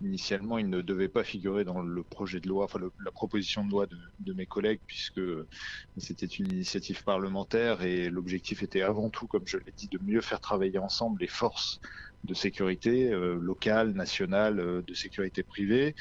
initialement 0.01 0.57
il 0.59 0.71
ne 0.71 0.81
devait 0.81 1.09
pas 1.11 1.23
figurer 1.23 1.65
dans 1.65 1.83
le 1.83 2.03
projet 2.03 2.41
de 2.41 2.49
loi, 2.49 2.65
enfin 2.65 2.81
la 2.81 3.13
proposition 3.13 3.65
de 3.65 3.71
loi 3.71 3.87
de 4.19 4.33
mes 4.33 4.47
collègues 4.47 4.81
puisque 4.87 5.21
c'était 5.99 6.27
une 6.27 6.51
initiative 6.51 7.05
parlementaire 7.05 7.83
et 7.83 8.09
l'objectif 8.09 8.63
était 8.63 8.83
avant 8.83 9.11
tout, 9.11 9.27
comme 9.27 9.47
je 9.47 9.59
l'ai 9.59 9.73
dit, 9.77 9.89
de 9.89 9.99
mieux 10.03 10.23
faire 10.23 10.41
travailler 10.41 10.79
ensemble 10.79 11.21
les 11.21 11.29
forces 11.29 11.79
de 12.25 12.35
sécurité 12.35 13.13
euh, 13.13 13.39
locale, 13.39 13.93
nationale, 13.93 14.59
euh, 14.59 14.83
de 14.83 14.95
sécurité 14.95 15.43
privée. 15.43 15.95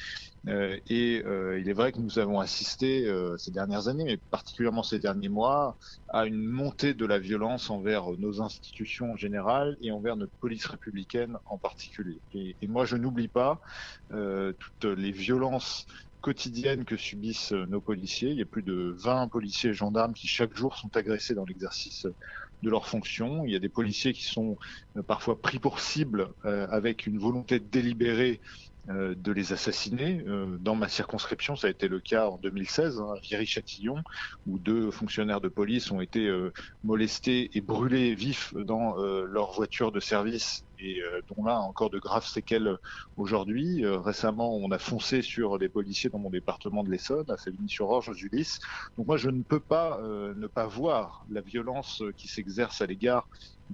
Euh, 0.47 0.77
et 0.87 1.23
il 1.59 1.69
est 1.69 1.73
vrai 1.73 1.93
que 1.93 1.99
nous 1.99 2.19
avons 2.19 2.41
assisté 2.41 3.09
ces 3.37 3.51
dernières 3.51 3.87
années, 3.87 4.03
mais 4.03 4.17
particulièrement 4.29 4.83
ces 4.83 4.99
derniers 4.99 5.29
mois, 5.29 5.77
à 6.09 6.25
une 6.25 6.45
montée 6.45 6.93
de 6.93 7.05
la 7.05 7.17
violence 7.17 7.69
envers 7.69 8.11
nos 8.17 8.41
institutions 8.41 9.13
en 9.13 9.15
général 9.15 9.77
et 9.79 9.91
envers 9.91 10.17
notre 10.17 10.33
police 10.41 10.65
républicaine 10.65 11.37
en 11.45 11.57
particulier. 11.57 12.21
Et, 12.33 12.57
moi, 12.67 12.83
je 12.83 12.97
n'oublie 12.97 13.29
pas 13.29 13.61
toutes 14.09 14.97
les 14.97 15.11
violences 15.11 15.85
quotidiennes 16.19 16.83
que 16.83 16.97
subissent 16.97 17.53
nos 17.53 17.79
policiers. 17.79 18.31
Il 18.31 18.37
y 18.37 18.41
a 18.41 18.45
plus 18.45 18.63
de 18.63 18.93
20 18.97 19.29
policiers 19.29 19.69
et 19.69 19.73
gendarmes 19.73 20.13
qui 20.13 20.27
chaque 20.27 20.53
jour 20.57 20.75
sont 20.75 20.93
agressés 20.97 21.35
dans 21.35 21.45
l'exercice 21.45 22.05
de 22.63 22.69
leurs 22.69 22.87
fonctions. 22.87 23.45
Il 23.45 23.51
y 23.51 23.55
a 23.55 23.59
des 23.59 23.69
policiers 23.69 24.13
qui 24.13 24.23
sont 24.23 24.57
euh, 24.97 25.03
parfois 25.03 25.39
pris 25.39 25.59
pour 25.59 25.79
cible 25.79 26.29
euh, 26.45 26.65
avec 26.69 27.05
une 27.05 27.19
volonté 27.19 27.59
délibérée 27.59 28.41
euh, 28.89 29.15
de 29.15 29.31
les 29.31 29.53
assassiner. 29.53 30.23
Dans 30.59 30.75
ma 30.75 30.87
circonscription, 30.87 31.55
ça 31.55 31.67
a 31.67 31.69
été 31.69 31.87
le 31.87 31.99
cas 31.99 32.27
en 32.27 32.37
2016, 32.37 32.99
hein, 32.99 33.13
à 33.15 33.19
Viry-Châtillon, 33.19 34.03
où 34.47 34.59
deux 34.59 34.91
fonctionnaires 34.91 35.41
de 35.41 35.49
police 35.49 35.91
ont 35.91 36.01
été 36.01 36.29
molestés 36.83 37.49
et 37.53 37.61
brûlés 37.61 38.15
vifs 38.15 38.53
dans 38.55 38.95
leur 38.95 39.51
voiture 39.53 39.91
de 39.91 39.99
service 39.99 40.65
et 40.83 41.01
euh, 41.01 41.21
dont 41.33 41.43
là 41.43 41.59
encore 41.59 41.89
de 41.89 41.99
graves 41.99 42.25
séquelles 42.25 42.77
aujourd'hui. 43.17 43.85
Euh, 43.85 43.99
récemment, 43.99 44.55
on 44.55 44.69
a 44.71 44.77
foncé 44.77 45.21
sur 45.21 45.57
des 45.57 45.69
policiers 45.69 46.09
dans 46.09 46.19
mon 46.19 46.29
département 46.29 46.83
de 46.83 46.91
l'Essonne, 46.91 47.29
à 47.29 47.37
Savigny-sur-Orge, 47.37 48.09
aux 48.09 48.13
Ulysses. 48.13 48.59
Donc 48.97 49.07
moi, 49.07 49.17
je 49.17 49.29
ne 49.29 49.41
peux 49.41 49.59
pas 49.59 49.99
euh, 50.01 50.33
ne 50.35 50.47
pas 50.47 50.65
voir 50.65 51.25
la 51.29 51.41
violence 51.41 52.03
qui 52.17 52.27
s'exerce 52.27 52.81
à 52.81 52.85
l'égard 52.85 53.27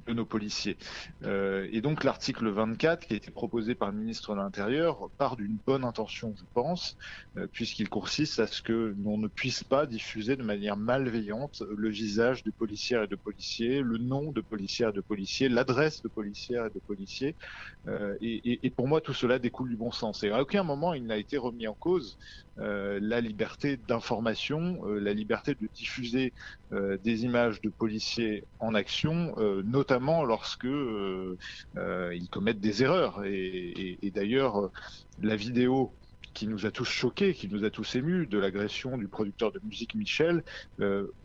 de 0.06 0.14
nos 0.14 0.26
policiers. 0.26 0.78
Euh, 1.24 1.68
et 1.72 1.82
donc 1.82 2.04
l'article 2.04 2.50
24 2.50 3.08
qui 3.08 3.14
a 3.14 3.18
été 3.18 3.32
proposé 3.32 3.76
par 3.76 3.92
le 3.92 3.98
ministre 3.98 4.34
de 4.34 4.40
l'Intérieur 4.40 5.10
part 5.18 5.36
d'une 5.36 5.58
bonne 5.66 5.84
intention, 5.84 6.34
je 6.38 6.44
pense, 6.54 6.98
euh, 7.38 7.48
puisqu'il 7.52 7.90
consiste 7.90 8.40
à 8.40 8.48
ce 8.48 8.62
que 8.62 8.96
l'on 9.04 9.18
ne 9.18 9.28
puisse 9.28 9.64
pas 9.64 9.86
diffuser 9.86 10.36
de 10.36 10.44
manière 10.44 10.78
malveillante 10.78 11.64
le 11.76 11.90
visage 11.90 12.44
de 12.44 12.52
policières 12.52 13.04
et 13.04 13.08
de 13.08 13.16
policiers, 13.16 13.82
le 13.82 13.98
nom 13.98 14.32
de 14.32 14.42
policières 14.42 14.90
et 14.90 14.94
de 14.94 15.02
policiers, 15.02 15.50
l'adresse 15.50 16.02
de 16.02 16.08
policières 16.08 16.66
et 16.66 16.70
de 16.70 16.80
policiers. 16.80 17.36
Euh, 17.88 18.16
et, 18.22 18.66
et, 18.66 18.70
pour 18.70 18.88
moi, 18.88 19.02
tout 19.02 19.14
cela 19.14 19.40
découle 19.40 19.70
du 19.70 19.78
bon 19.78 19.92
sens. 19.92 20.24
Et 20.24 20.32
à 20.32 20.42
aucun 20.42 20.64
moment 20.64 20.94
il 20.94 21.06
n'a 21.06 21.18
été 21.18 21.38
remis 21.38 21.68
en 21.68 21.74
cause 21.74 22.18
euh, 22.60 23.00
la 23.02 23.22
liberté 23.22 23.78
d'information, 23.88 24.82
euh, 24.86 25.00
la 25.00 25.14
liberté 25.14 25.56
de 25.56 25.68
diffuser 25.74 26.34
euh, 26.74 26.98
des 27.04 27.24
images 27.24 27.62
de 27.62 27.70
policiers 27.70 28.44
en 28.60 28.76
action, 28.76 29.36
notamment 29.64 30.24
lorsque 30.24 30.66
ils 30.66 32.30
commettent 32.32 32.60
des 32.60 32.84
erreurs. 32.84 33.24
Et, 33.26 33.98
et 34.02 34.12
d'ailleurs, 34.12 34.70
la 35.22 35.36
vidéo 35.36 35.94
qui 36.34 36.48
nous 36.48 36.66
a 36.66 36.72
tous 36.72 36.86
choqués, 36.86 37.34
qui 37.34 37.48
nous 37.48 37.64
a 37.64 37.70
tous 37.70 37.96
émus 37.96 38.28
de 38.28 38.38
l'agression 38.38 38.98
du 38.98 39.08
producteur 39.08 39.52
de 39.52 39.60
musique 39.64 39.96
Michel, 39.96 40.44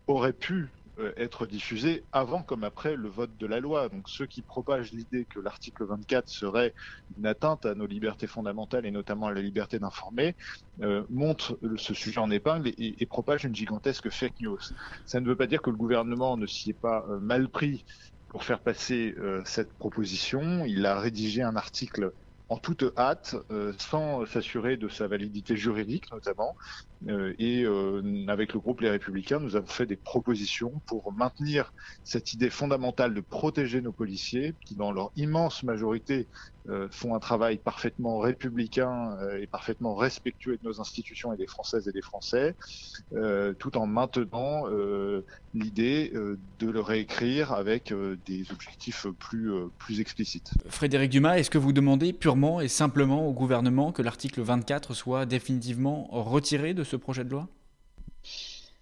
aurait 0.07 0.33
pu 0.33 0.69
être 1.17 1.47
diffusé 1.47 2.05
avant 2.13 2.43
comme 2.43 2.65
après 2.65 2.97
le 2.97 3.09
vote 3.09 3.37
de 3.37 3.47
la 3.47 3.61
loi. 3.61 3.89
Donc 3.89 4.09
ceux 4.09 4.27
qui 4.27 4.43
propagent 4.43 4.93
l'idée 4.93 5.25
que 5.25 5.41
l'article 5.41 5.85
24 5.85 6.29
serait 6.29 6.75
une 7.19 7.27
atteinte 7.27 7.67
à 7.67 7.75
nos 7.75 7.87
libertés 7.87 8.27
fondamentales 8.27 8.87
et 8.87 8.91
notamment 8.91 9.27
à 9.27 9.33
la 9.33 9.41
liberté 9.41 9.79
d'informer, 9.79 10.35
euh, 10.83 11.03
montrent 11.11 11.59
ce 11.77 11.95
sujet 11.95 12.21
en 12.21 12.31
épingle 12.31 12.69
et, 12.69 12.95
et, 12.99 13.07
propagent 13.07 13.45
une 13.45 13.55
gigantesque 13.55 14.11
fake 14.11 14.41
news. 14.41 14.59
Ça 15.05 15.21
ne 15.21 15.27
veut 15.27 15.37
pas 15.37 15.47
dire 15.47 15.63
que 15.63 15.71
le 15.71 15.77
gouvernement 15.77 16.37
ne 16.37 16.47
s'y 16.47 16.71
est 16.71 16.81
pas 16.81 17.05
euh, 17.09 17.19
mal 17.19 17.49
pris 17.49 17.85
pour 18.29 18.43
faire 18.43 18.59
passer 18.59 19.15
cette 19.45 19.73
proposition. 19.75 20.65
Il 20.65 20.87
a 20.87 20.99
rédigé 20.99 21.43
un 21.43 21.55
article 21.55 22.13
en 22.49 22.59
toute 22.59 22.85
hâte, 22.99 23.37
euh, 23.51 23.73
sans 23.79 24.27
s'assurer 24.27 24.77
de 24.77 24.89
sa 24.89 25.09
validité 25.09 25.57
juridique 25.57 26.11
notamment, 26.13 26.55
euh, 27.09 27.35
et 27.39 27.65
euh, 27.65 28.25
avec 28.29 28.53
le 28.53 28.61
groupe 28.61 28.81
Les 28.81 28.91
Républicains, 28.91 29.41
nous 29.41 29.57
avons 29.57 29.67
fait 29.67 29.87
des 29.87 29.97
propositions 29.97 30.81
pour 30.87 31.13
maintenir 31.13 31.73
cette 32.03 32.33
idée 32.33 32.51
fondamentale 32.51 33.15
de 33.15 33.21
protéger 33.21 33.81
nos 33.81 33.93
policiers, 33.93 34.55
qui 34.67 34.77
dans 34.77 34.93
leur 34.93 35.11
immense 35.17 35.63
majorité 35.63 36.29
font 36.91 37.15
un 37.15 37.19
travail 37.19 37.59
parfaitement 37.59 38.19
républicain 38.19 39.17
euh, 39.21 39.41
et 39.41 39.47
parfaitement 39.47 39.95
respectueux 39.95 40.57
de 40.57 40.67
nos 40.67 40.81
institutions 40.81 41.33
et 41.33 41.37
des 41.37 41.47
Françaises 41.47 41.89
et 41.89 41.93
des 41.93 42.03
Français, 42.03 42.55
euh, 43.15 43.53
tout 43.53 43.77
en 43.77 43.87
maintenant 43.87 44.65
l'idée 45.55 46.13
de 46.13 46.69
le 46.69 46.81
réécrire 46.81 47.53
avec 47.53 47.93
des 48.27 48.51
objectifs 48.51 49.07
plus, 49.19 49.53
plus 49.79 50.01
explicites. 50.01 50.53
Frédéric 50.69 51.11
Dumas, 51.11 51.37
est-ce 51.37 51.51
que 51.51 51.59
vous 51.59 51.73
demandez 51.73 52.13
purement 52.13 52.61
et 52.61 52.69
simplement 52.69 53.29
au 53.29 53.33
gouvernement 53.33 53.93
que 53.93 54.03
l'article 54.03 54.43
24 54.43 54.95
soit 54.95 55.27
définitivement 55.27 56.09
retiré 56.11 56.75
de 56.75 56.85
ce 56.85 56.97
projet 56.97 57.25
de 57.25 57.31
loi? 57.31 57.49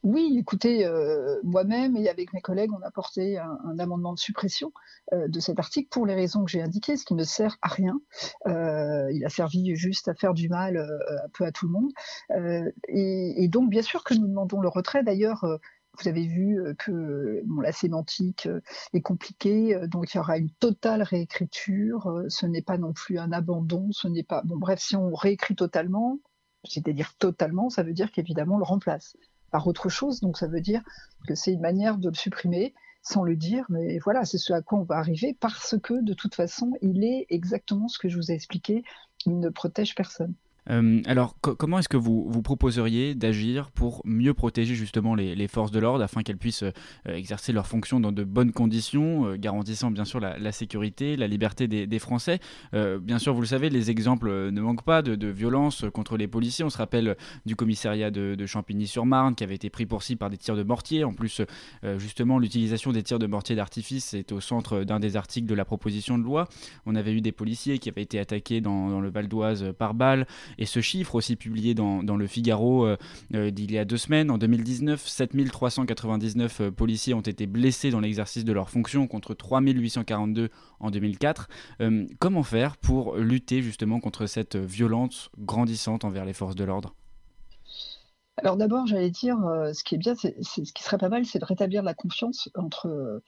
Oui, 0.03 0.37
écoutez, 0.37 0.85
euh, 0.85 1.39
moi-même 1.45 1.97
et 1.97 2.09
avec 2.09 2.33
mes 2.33 2.41
collègues, 2.41 2.73
on 2.73 2.83
a 2.83 2.91
porté 2.91 3.39
un, 3.39 3.79
amendement 3.79 4.13
de 4.13 4.19
suppression 4.19 4.73
euh, 5.13 5.29
de 5.29 5.39
cet 5.39 5.61
article 5.61 5.89
pour 5.91 6.07
les 6.07 6.15
raisons 6.15 6.45
que 6.45 6.51
j'ai 6.51 6.61
indiquées, 6.61 6.97
ce 6.97 7.05
qui 7.05 7.15
ne 7.15 7.23
sert 7.23 7.57
à 7.63 7.69
rien. 7.69 8.01
Euh, 8.49 9.13
il 9.13 9.25
a 9.25 9.29
servi 9.29 9.77
juste 9.77 10.09
à 10.09 10.15
faire 10.15 10.35
du 10.35 10.49
mal 10.49 10.77
un 10.77 11.29
peu 11.33 11.45
à 11.45 11.53
tout 11.53 11.67
le 11.67 11.73
monde. 11.73 11.93
Et, 12.89 13.49
donc, 13.49 13.71
bien 13.71 13.83
sûr 13.83 14.03
que 14.03 14.15
nous 14.15 14.27
demandons 14.27 14.61
le 14.61 14.69
retrait. 14.69 15.05
D'ailleurs, 15.05 15.47
vous 15.99 16.09
avez 16.09 16.27
vu 16.27 16.61
que 16.79 17.43
la 17.63 17.73
sémantique 17.73 18.49
est 18.93 19.03
compliquée, 19.03 19.79
donc 19.87 20.13
il 20.13 20.17
y 20.17 20.21
aura 20.21 20.37
une 20.37 20.51
totale 20.51 21.03
réécriture. 21.03 22.25
Ce 22.29 22.47
n'est 22.47 22.63
pas 22.63 22.79
non 22.79 22.93
plus 22.93 23.19
un 23.19 23.31
abandon, 23.31 23.89
ce 23.93 24.09
n'est 24.09 24.25
pas. 24.25 24.43
Bon, 24.45 24.57
bref, 24.57 24.81
si 24.81 24.97
on 24.97 25.15
réécrit 25.15 25.55
totalement, 25.55 26.19
c'est-à-dire 26.65 27.15
totalement, 27.19 27.71
ça 27.71 27.83
veut 27.83 27.93
dire 27.93 28.11
qu'évidemment 28.11 28.57
on 28.57 28.59
le 28.59 28.65
remplace 28.65 29.17
par 29.53 29.69
autre 29.69 29.89
chose. 29.89 30.21
Donc 30.21 30.37
ça 30.37 30.49
veut 30.49 30.61
dire 30.61 30.83
que 31.29 31.37
c'est 31.37 31.53
une 31.53 31.61
manière 31.61 31.99
de 31.99 32.09
le 32.09 32.15
supprimer 32.15 32.75
sans 33.03 33.23
le 33.23 33.37
dire, 33.37 33.65
mais 33.69 33.99
voilà, 33.99 34.25
c'est 34.25 34.39
ce 34.39 34.53
à 34.53 34.63
quoi 34.63 34.79
on 34.79 34.85
va 34.85 34.97
arriver 34.97 35.37
parce 35.39 35.77
que 35.83 36.03
de 36.03 36.15
toute 36.15 36.35
façon, 36.35 36.73
il 36.83 37.05
est 37.05 37.27
exactement 37.31 37.89
ce 37.89 37.99
que 37.99 38.09
je 38.09 38.17
vous 38.17 38.31
ai 38.31 38.35
expliqué, 38.35 38.85
il 39.27 39.39
ne 39.39 39.49
protège 39.49 39.95
personne. 39.95 40.35
Euh, 40.71 41.01
alors, 41.07 41.37
comment 41.41 41.79
est-ce 41.79 41.89
que 41.89 41.97
vous, 41.97 42.27
vous 42.29 42.43
proposeriez 42.43 43.15
d'agir 43.15 43.71
pour 43.71 44.03
mieux 44.05 44.35
protéger 44.35 44.75
justement 44.75 45.15
les, 45.15 45.49
forces 45.49 45.73
de 45.73 45.81
l'ordre 45.81 46.05
afin 46.05 46.23
qu'elles 46.23 46.39
puissent 46.39 46.63
euh, 46.63 46.73
exercer 47.07 47.53
leurs 47.53 47.67
fonctions 47.67 48.01
dans 48.01 48.13
de 48.13 48.25
bonnes 48.25 48.53
conditions, 48.53 49.27
euh, 49.27 49.37
garantissant 49.37 49.91
bien 49.91 50.05
sûr 50.05 50.21
la, 50.21 50.53
sécurité, 50.53 51.17
la 51.17 51.27
liberté 51.27 51.67
des, 51.67 51.99
Français? 51.99 52.41
Bien 52.73 53.19
sûr, 53.19 53.33
vous 53.35 53.41
le 53.41 53.47
savez, 53.47 53.71
les 53.71 53.91
exemples 53.91 54.51
ne 54.51 54.61
manquent 54.61 54.85
pas 54.85 55.03
de, 55.03 55.15
de 55.15 55.29
violences 55.29 55.85
contre 55.93 56.17
les 56.17 56.27
policiers. 56.27 56.65
On 56.65 56.71
se 56.71 56.79
rappelle 56.79 57.17
du 57.47 57.55
commissariat 57.55 58.11
de, 58.11 58.47
Champigny-sur-Marne 58.47 59.35
qui 59.35 59.45
avait 59.45 59.55
été 59.55 59.71
pris 59.71 59.87
pour 59.87 60.03
cible 60.03 60.19
par 60.19 60.31
des 60.31 60.37
tirs 60.37 60.57
de 60.57 60.63
mortier. 60.63 61.05
En 61.05 61.13
plus, 61.13 61.43
justement, 61.99 62.39
l'utilisation 62.39 62.93
des 62.93 63.03
tirs 63.03 63.19
de 63.19 63.27
mortier 63.27 63.55
d'artifice 63.55 64.15
est 64.15 64.33
au 64.33 64.41
centre 64.41 64.85
d'un 64.85 64.99
des 64.99 65.17
articles 65.17 65.47
de 65.47 65.55
la 65.55 65.65
proposition 65.65 66.19
de 66.19 66.25
loi. 66.25 66.49
On 66.87 66.97
avait 66.97 67.13
eu 67.13 67.21
des 67.21 67.33
policiers 67.33 67.79
qui 67.79 67.89
avaient 67.89 68.03
été 68.03 68.19
attaqués 68.19 68.61
dans, 68.61 68.91
dans 68.91 69.01
le 69.01 69.11
Val 69.11 69.29
d'Oise 69.29 69.73
par 69.79 69.95
balle. 69.95 70.27
Et 70.59 70.67
ce 70.67 70.81
chiffre 70.81 71.15
aussi 71.15 71.37
publié 71.37 71.75
dans, 71.75 72.03
le 72.03 72.27
Figaro 72.27 72.87
euh, 72.87 72.97
euh, 73.35 73.51
d'il 73.51 73.73
y 73.73 73.79
a 73.79 73.85
deux 73.85 73.97
semaines, 73.97 74.31
en 74.31 74.39
2019, 74.39 75.07
7399 75.07 76.61
euh, 76.61 76.71
policiers 76.71 77.15
ont 77.15 77.21
été 77.21 77.47
blessés 77.47 77.91
dans 77.91 78.01
l'exercice 78.01 78.45
de 78.45 78.53
leurs 78.53 78.71
fonctions 78.71 79.07
contre 79.07 79.35
3842 79.35 80.51
en 80.81 80.91
2004. 80.91 81.49
comment 82.19 82.43
faire 82.43 82.77
pour 82.77 83.17
lutter 83.17 83.63
justement 83.63 84.01
contre 84.01 84.27
cette 84.27 84.57
violence 84.57 85.31
grandissante 85.39 86.05
envers 86.05 86.25
les 86.25 86.33
forces 86.33 86.57
de 86.57 86.65
l'ordre? 86.65 86.95
Alors 88.39 88.57
d'abord, 88.57 88.87
j'allais 88.87 89.11
dire, 89.11 89.39
euh, 89.45 89.75
ce 89.75 89.85
qui 89.85 89.95
est 89.95 89.99
bien, 89.99 90.15
c'est, 90.15 90.35
ce 90.43 90.73
qui 90.73 90.83
serait 90.83 90.97
pas 90.97 91.11
mal, 91.11 91.27
c'est 91.27 91.39
de 91.39 91.45
rétablir 91.45 91.83
la 91.83 91.93
confiance 91.93 92.49
entre 92.55 92.89
euh, 92.89 93.21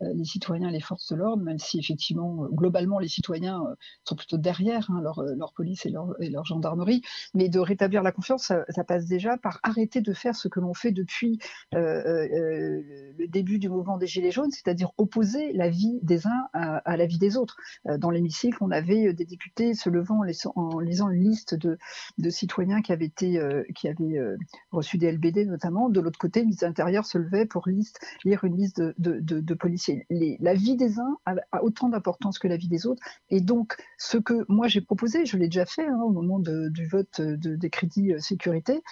les 0.00 0.24
citoyens 0.24 0.68
et 0.68 0.72
les 0.72 0.80
forces 0.80 1.10
de 1.10 1.16
l'ordre, 1.16 1.42
même 1.42 1.58
si 1.58 1.78
effectivement, 1.78 2.46
globalement, 2.52 2.98
les 2.98 3.08
citoyens 3.08 3.62
euh, 3.62 3.74
sont 4.04 4.16
plutôt 4.16 4.36
derrière 4.36 4.90
hein, 4.90 5.00
leur, 5.00 5.52
police 5.54 5.86
et 5.86 5.90
leur, 5.90 6.44
gendarmerie, 6.44 7.00
mais 7.32 7.48
de 7.48 7.58
rétablir 7.58 8.02
la 8.02 8.12
confiance, 8.12 8.52
ça, 8.68 8.84
passe 8.84 9.06
déjà 9.06 9.38
par 9.38 9.60
arrêter 9.62 10.02
de 10.02 10.12
faire 10.12 10.36
ce 10.36 10.48
que 10.48 10.60
l'on 10.60 10.74
fait 10.74 10.92
depuis 10.92 11.38
le 11.72 13.26
début 13.26 13.58
du 13.58 13.68
mouvement 13.68 13.98
des 13.98 14.06
Gilets 14.06 14.30
jaunes, 14.30 14.50
c'est-à-dire 14.50 14.90
opposer 14.98 15.52
la 15.52 15.68
vie 15.68 15.98
des 16.02 16.26
uns 16.26 16.48
à, 16.52 16.96
la 16.96 17.06
vie 17.06 17.18
des 17.18 17.36
autres. 17.36 17.56
dans 17.98 18.10
l'hémicycle, 18.10 18.58
on 18.60 18.70
avait 18.70 19.12
des 19.12 19.24
députés 19.24 19.74
se 19.74 19.88
levant 19.88 20.22
en, 20.54 20.80
lisant 20.80 21.08
une 21.10 21.22
liste 21.22 21.54
de, 21.54 21.78
de 22.18 22.30
citoyens 22.30 22.82
qui 22.82 22.92
avaient 22.92 23.06
été, 23.06 23.40
qui 23.74 23.88
avaient 23.88 24.18
reçu 24.70 24.98
des 24.98 25.10
LBD 25.12 25.46
notamment. 25.46 25.88
De 25.88 26.00
l'autre 26.00 26.18
côté, 26.18 26.40
le 26.40 26.46
ministre 26.46 26.66
l'Intérieur 26.66 27.04
se 27.04 27.18
levait 27.18 27.46
pour 27.46 27.68
liste, 27.68 28.00
lire 28.24 28.44
une 28.44 28.56
liste 28.56 28.80
de, 28.98 29.54
policiers. 29.54 30.06
la 30.10 30.54
vie 30.54 30.76
des 30.76 30.98
uns 30.98 31.16
a, 31.26 31.62
autant 31.62 31.88
d'importance 31.88 32.38
que 32.38 32.48
la 32.48 32.56
vie 32.56 32.68
des 32.68 32.86
autres. 32.86 33.02
Et 33.30 33.40
donc, 33.40 33.76
ce 33.98 34.16
que 34.16 34.44
moi 34.48 34.68
j'ai 34.68 34.80
proposé, 34.80 35.26
je 35.26 35.36
l'ai 35.36 35.46
déjà 35.46 35.66
fait 35.66 35.86
hein, 35.86 36.00
au 36.02 36.10
moment 36.10 36.38
du 36.38 36.86
vote 36.86 37.20
des 37.20 37.70
crédits 37.70 38.12
euh, 38.12 38.18
sécurité. 38.18 38.82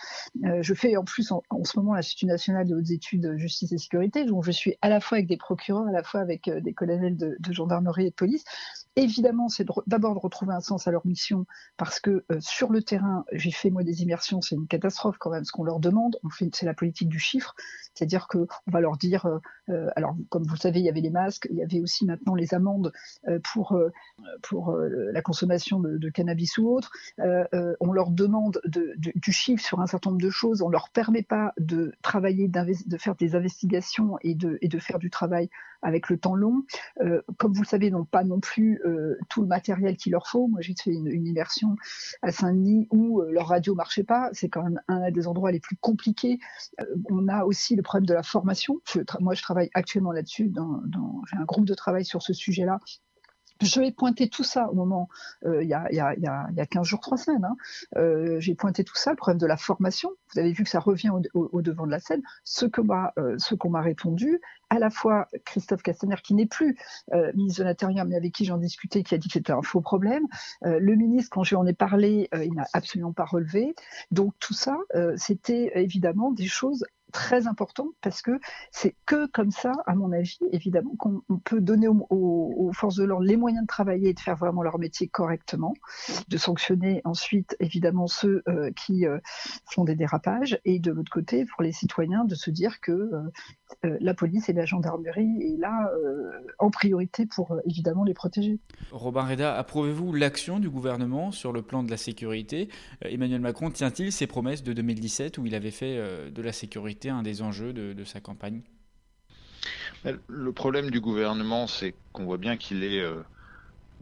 Euh, 0.44 0.62
je 0.62 0.74
fais 0.74 0.96
en 0.96 1.04
plus 1.04 1.32
en, 1.32 1.42
ce 1.64 1.78
moment 1.78 1.94
l'Institut 1.94 2.26
national 2.26 2.66
de 2.66 2.76
hautes 2.76 2.90
études 2.90 3.36
justice 3.36 3.72
et 3.72 3.78
sécurité, 3.78 4.24
dont 4.24 4.42
je 4.42 4.50
suis 4.50 4.76
à 4.82 4.88
la 4.88 5.00
fois 5.00 5.18
avec 5.18 5.28
des 5.28 5.36
procureurs, 5.36 5.86
à 5.86 5.92
la 5.92 6.02
fois 6.02 6.20
avec 6.20 6.48
euh, 6.48 6.60
des 6.60 6.74
colonels 6.74 7.16
de, 7.16 7.36
gendarmerie 7.50 8.06
et 8.06 8.10
de 8.10 8.14
police. 8.14 8.44
Évidemment, 8.96 9.48
c'est 9.48 9.66
d'abord 9.86 10.14
de 10.14 10.18
retrouver 10.18 10.54
un 10.54 10.60
sens 10.60 10.88
à 10.88 10.90
leur 10.90 11.06
mission, 11.06 11.46
parce 11.76 12.00
que 12.00 12.24
sur 12.40 12.70
le 12.70 12.82
terrain, 12.82 13.24
j'ai 13.32 13.52
fait 13.52 13.70
moi 13.70 13.84
des 13.84 14.02
immersions, 14.02 14.40
c'est 14.40 14.56
une 14.56 14.66
catastrophe 14.66 15.16
quand 15.18 15.30
même 15.30 15.44
ce 15.49 15.52
qu'on 15.52 15.64
leur 15.64 15.81
demande. 15.81 16.19
C'est 16.52 16.67
la 16.67 16.75
politique 16.75 17.09
du 17.09 17.19
chiffre, 17.19 17.55
c'est-à-dire 17.99 18.28
que 18.28 18.47
on 18.67 18.71
va 18.71 18.81
leur 18.81 18.97
dire, 18.97 19.26
euh, 19.26 19.38
euh, 19.71 19.90
alors 19.97 20.17
comme 20.28 20.45
vous 20.45 20.55
le 20.55 20.59
savez, 20.59 20.78
il 20.78 20.85
y 20.85 20.88
avait 20.88 21.00
les 21.00 21.11
masques, 21.11 21.49
il 21.50 21.57
y 21.57 21.62
avait 21.62 21.81
aussi 21.81 22.07
maintenant 22.07 22.35
les 22.35 22.55
amendes 22.55 22.93
euh, 23.26 23.40
pour 23.52 23.78
pour 24.43 24.76
la 24.76 25.23
consommation 25.23 25.81
de, 25.81 26.09
cannabis 26.11 26.59
ou 26.59 26.69
autre. 26.69 26.93
on 27.19 27.93
leur 27.93 28.11
demande 28.11 28.61
du 28.67 29.33
chiffre 29.33 29.64
sur 29.64 29.81
un 29.81 29.87
certain 29.87 30.11
nombre 30.11 30.23
de 30.23 30.31
choses. 30.31 30.62
On 30.62 30.69
leur 30.69 30.90
permet 30.90 31.23
pas 31.23 31.52
de 31.59 31.93
travailler, 32.02 32.49
de 32.49 32.97
faire 32.99 33.17
des 33.17 33.35
investigations 33.35 34.19
et 34.23 34.35
de 34.35 34.59
et 34.61 34.69
de 34.69 34.78
faire 34.78 34.99
du 34.99 35.11
travail 35.11 35.49
avec 35.83 36.09
le 36.09 36.19
temps 36.19 36.35
long. 36.35 36.64
comme 37.37 37.52
vous 37.52 37.62
le 37.62 37.67
savez, 37.67 37.87
ils 37.87 37.93
n'ont 37.93 38.05
pas 38.05 38.25
non 38.25 38.40
plus 38.40 38.83
tout 39.28 39.40
le 39.40 39.47
matériel 39.47 39.97
qu'il 39.97 40.12
leur 40.12 40.26
faut. 40.26 40.49
Moi, 40.49 40.61
j'ai 40.61 40.75
fait 40.75 40.93
une, 40.93 41.26
immersion 41.26 41.76
à 42.23 42.33
Saint-Denis 42.33 42.88
où 42.90 43.23
leur 43.23 43.49
radio 43.49 43.75
marchait 43.75 44.05
pas. 44.05 44.31
C'est 44.33 44.49
quand 44.49 44.62
même 44.62 44.81
un 44.88 45.11
des 45.11 45.26
endroits 45.26 45.38
les 45.47 45.61
plus 45.61 45.76
compliqués. 45.76 46.38
Euh, 46.80 46.85
on 47.11 47.28
a 47.28 47.45
aussi 47.45 47.76
le 47.76 47.83
problème 47.83 48.07
de 48.07 48.14
la 48.14 48.23
formation. 48.23 48.80
moi, 49.21 49.35
je 49.35 49.42
travaille 49.42 49.71
actuellement 49.75 50.12
là-dessus. 50.12 50.49
Dans, 50.49 50.80
j'ai 51.30 51.37
un 51.37 51.45
groupe 51.45 51.66
de 51.66 51.75
travail 51.75 52.04
sur 52.04 52.23
ce 52.23 52.33
sujet-là 52.33 52.80
je 53.60 53.80
vais 53.80 53.92
pointer 53.92 54.28
tout 54.28 54.44
ça 54.44 54.68
au 54.70 54.74
moment, 54.74 55.08
euh, 55.44 55.62
il, 55.62 55.68
y 55.68 55.74
a, 55.74 55.90
y 55.92 56.00
a, 56.00 56.14
y 56.14 56.26
a, 56.26 56.66
15 56.66 56.86
jours, 56.86 57.00
3 57.00 57.18
semaines. 57.18 57.44
Hein. 57.44 57.56
Euh, 57.96 58.40
j'ai 58.40 58.54
pointé 58.54 58.84
tout 58.84 58.96
ça, 58.96 59.10
le 59.10 59.16
problème 59.16 59.38
de 59.38 59.46
la 59.46 59.56
formation. 59.56 60.10
Vous 60.32 60.40
avez 60.40 60.52
vu 60.52 60.64
que 60.64 60.70
ça 60.70 60.80
revient 60.80 61.10
au, 61.34 61.62
devant 61.62 61.86
de 61.86 61.90
la 61.90 62.00
scène. 62.00 62.22
Ce 62.44 62.66
qu'on 62.66 62.84
m'a 62.84 63.12
euh, 63.18 63.36
m'a 63.68 63.80
répondu, 63.80 64.40
à 64.70 64.78
la 64.78 64.90
fois 64.90 65.28
Christophe 65.44 65.82
Castaner, 65.82 66.16
qui 66.22 66.34
n'est 66.34 66.46
plus 66.46 66.76
euh, 67.12 67.32
ministre 67.34 67.60
de 67.60 67.64
l'Intérieur, 67.64 68.04
mais 68.04 68.16
avec 68.16 68.32
qui 68.32 68.44
j'en 68.44 68.58
discutais, 68.58 69.02
qui 69.02 69.14
a 69.14 69.18
dit 69.18 69.28
que 69.28 69.34
c'était 69.34 69.52
un 69.52 69.62
faux 69.62 69.80
problème. 69.80 70.26
Euh, 70.64 70.78
le 70.78 70.94
ministre, 70.94 71.30
quand 71.30 71.44
je 71.44 71.50
lui 71.50 71.56
en 71.56 71.66
ai 71.66 71.72
parlé, 71.72 72.28
il 72.32 72.54
n'a 72.54 72.66
absolument 72.72 73.12
pas 73.12 73.24
relevé. 73.24 73.74
Donc 74.10 74.34
tout 74.38 74.54
ça, 74.54 74.78
c'était 75.16 75.72
évidemment 75.74 76.32
des 76.32 76.46
choses 76.46 76.84
très 77.12 77.46
important 77.46 77.88
parce 78.00 78.22
que 78.22 78.38
c'est 78.70 78.94
que 79.06 79.26
comme 79.26 79.50
ça, 79.50 79.72
à 79.86 79.94
mon 79.94 80.12
avis, 80.12 80.38
évidemment, 80.52 80.94
qu'on 80.96 81.22
peut 81.44 81.60
donner 81.60 81.88
aux, 81.88 82.70
forces 82.74 82.96
de 82.96 83.04
l'ordre 83.04 83.24
les 83.24 83.36
moyens 83.36 83.62
de 83.62 83.66
travailler 83.66 84.10
et 84.10 84.14
de 84.14 84.20
faire 84.20 84.36
vraiment 84.36 84.62
leur 84.62 84.78
métier 84.78 85.08
correctement, 85.08 85.74
de 86.28 86.36
sanctionner 86.36 87.00
ensuite, 87.04 87.56
évidemment, 87.60 88.06
ceux 88.06 88.42
euh, 88.48 88.70
qui 88.72 89.06
euh, 89.06 89.18
font 89.66 89.84
des 89.84 89.94
dérapages, 89.94 90.60
et 90.64 90.78
de 90.78 90.92
l'autre 90.92 91.10
côté, 91.10 91.44
pour 91.46 91.62
les 91.62 91.72
citoyens, 91.72 92.24
de 92.24 92.34
se 92.34 92.50
dire 92.50 92.80
que 92.80 92.92
euh, 92.92 93.30
la 93.82 94.14
police 94.14 94.48
et 94.48 94.52
la 94.52 94.64
gendarmerie 94.64 95.42
est 95.42 95.58
là 95.58 95.90
en 96.58 96.70
priorité 96.70 97.26
pour 97.26 97.58
évidemment 97.64 98.04
les 98.04 98.14
protéger. 98.14 98.58
Robin 98.90 99.22
Reda, 99.22 99.54
approuvez-vous 99.56 100.14
l'action 100.14 100.58
du 100.58 100.70
gouvernement 100.70 101.32
sur 101.32 101.52
le 101.52 101.62
plan 101.62 101.82
de 101.82 101.90
la 101.90 101.96
sécurité? 101.96 102.68
Emmanuel 103.02 103.40
Macron 103.40 103.70
tient-il 103.70 104.12
ses 104.12 104.26
promesses 104.26 104.62
de 104.62 104.72
2017 104.72 105.38
où 105.38 105.46
il 105.46 105.54
avait 105.54 105.70
fait 105.70 105.96
de 106.30 106.42
la 106.42 106.52
sécurité 106.52 107.10
un 107.10 107.22
des 107.22 107.42
enjeux 107.42 107.72
de, 107.72 108.04
sa 108.04 108.20
campagne? 108.20 108.62
Le 110.28 110.52
problème 110.52 110.90
du 110.90 111.00
gouvernement, 111.00 111.66
c'est 111.66 111.94
qu'on 112.12 112.25
voit 112.25 112.38
bien 112.38 112.56
qu'il 112.56 112.84
est, 112.84 113.00
euh, 113.00 113.22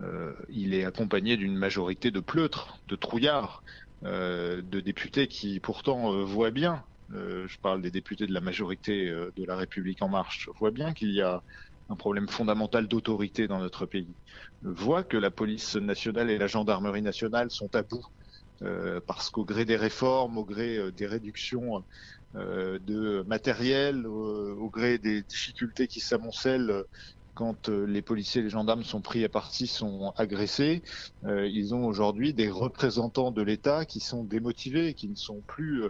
euh, 0.03 0.33
il 0.51 0.75
est 0.75 0.85
accompagné 0.85 1.37
d'une 1.37 1.57
majorité 1.57 2.11
de 2.11 2.21
pleutres, 2.21 2.79
de 2.89 2.97
trouillards, 2.97 3.63
euh, 4.05 4.61
de 4.63 4.81
députés 4.81 5.27
qui 5.27 5.59
pourtant 5.59 6.23
voient 6.25 6.51
bien, 6.51 6.85
je 7.11 7.57
parle 7.63 7.83
des 7.83 7.91
députés 7.91 8.27
de 8.27 8.33
la 8.35 8.41
majorité 8.41 9.07
de 9.11 9.45
la 9.45 9.57
République 9.57 10.03
en 10.03 10.09
marche, 10.09 10.49
voient 10.59 10.71
bien 10.73 10.93
qu'il 10.93 11.13
y 11.13 11.21
a 11.23 11.43
un 11.89 11.97
problème 11.97 12.29
fondamental 12.29 12.89
d'autorité 12.89 13.47
dans 13.49 13.61
notre 13.61 13.87
pays, 13.87 14.17
voient 14.63 15.05
que 15.05 15.17
la 15.17 15.31
police 15.31 15.77
nationale 15.77 16.31
et 16.31 16.39
la 16.39 16.49
gendarmerie 16.49 17.03
nationale 17.03 17.51
sont 17.51 17.75
à 17.77 17.83
bout. 17.83 18.05
parce 19.07 19.31
qu'au 19.31 19.45
gré 19.45 19.65
des 19.65 19.77
réformes, 19.77 20.39
au 20.39 20.45
gré 20.45 20.91
des 20.93 21.07
réductions 21.07 21.85
de 22.35 23.23
matériel 23.27 24.07
au 24.07 24.71
gré 24.71 24.99
des 24.99 25.23
difficultés 25.23 25.89
qui 25.89 26.01
s'amoncellent 26.01 26.85
quand 27.37 27.69
les 27.69 28.03
policiers 28.03 28.41
et 28.41 28.45
les 28.45 28.51
gendarmes 28.51 28.83
sont 28.83 29.03
pris 29.03 29.25
à 29.25 29.29
partie, 29.29 29.67
sont 29.67 30.13
agressés, 30.17 30.83
ils 31.25 31.75
ont 31.75 31.87
aujourd'hui 31.87 32.35
des 32.35 32.51
représentants 32.51 33.31
de 33.31 33.43
l'État 33.43 33.85
qui 33.85 34.01
sont 34.01 34.25
démotivés, 34.25 34.95
qui 34.95 35.09
ne 35.09 35.15
sont 35.15 35.43
plus 35.47 35.85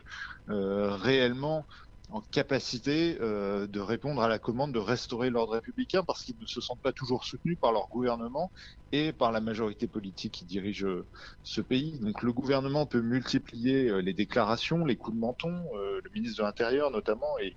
réellement 0.48 1.64
en 2.08 2.20
capacité 2.20 3.18
euh, 3.20 3.66
de 3.66 3.80
répondre 3.80 4.22
à 4.22 4.28
la 4.28 4.38
commande 4.38 4.72
de 4.72 4.78
restaurer 4.78 5.30
l'ordre 5.30 5.54
républicain 5.54 6.04
parce 6.04 6.22
qu'ils 6.22 6.38
ne 6.38 6.46
se 6.46 6.60
sentent 6.60 6.80
pas 6.80 6.92
toujours 6.92 7.24
soutenus 7.24 7.58
par 7.60 7.72
leur 7.72 7.88
gouvernement 7.88 8.52
et 8.92 9.12
par 9.12 9.32
la 9.32 9.40
majorité 9.40 9.88
politique 9.88 10.34
qui 10.34 10.44
dirige 10.44 10.84
euh, 10.84 11.08
ce 11.42 11.60
pays. 11.60 11.98
Donc 11.98 12.22
le 12.22 12.32
gouvernement 12.32 12.86
peut 12.86 13.00
multiplier 13.00 13.88
euh, 13.88 13.98
les 14.00 14.14
déclarations, 14.14 14.84
les 14.84 14.96
coups 14.96 15.16
de 15.16 15.20
menton, 15.20 15.64
le 15.74 16.10
ministre 16.12 16.38
de 16.38 16.46
l'Intérieur 16.46 16.90
notamment 16.90 17.38
est 17.38 17.56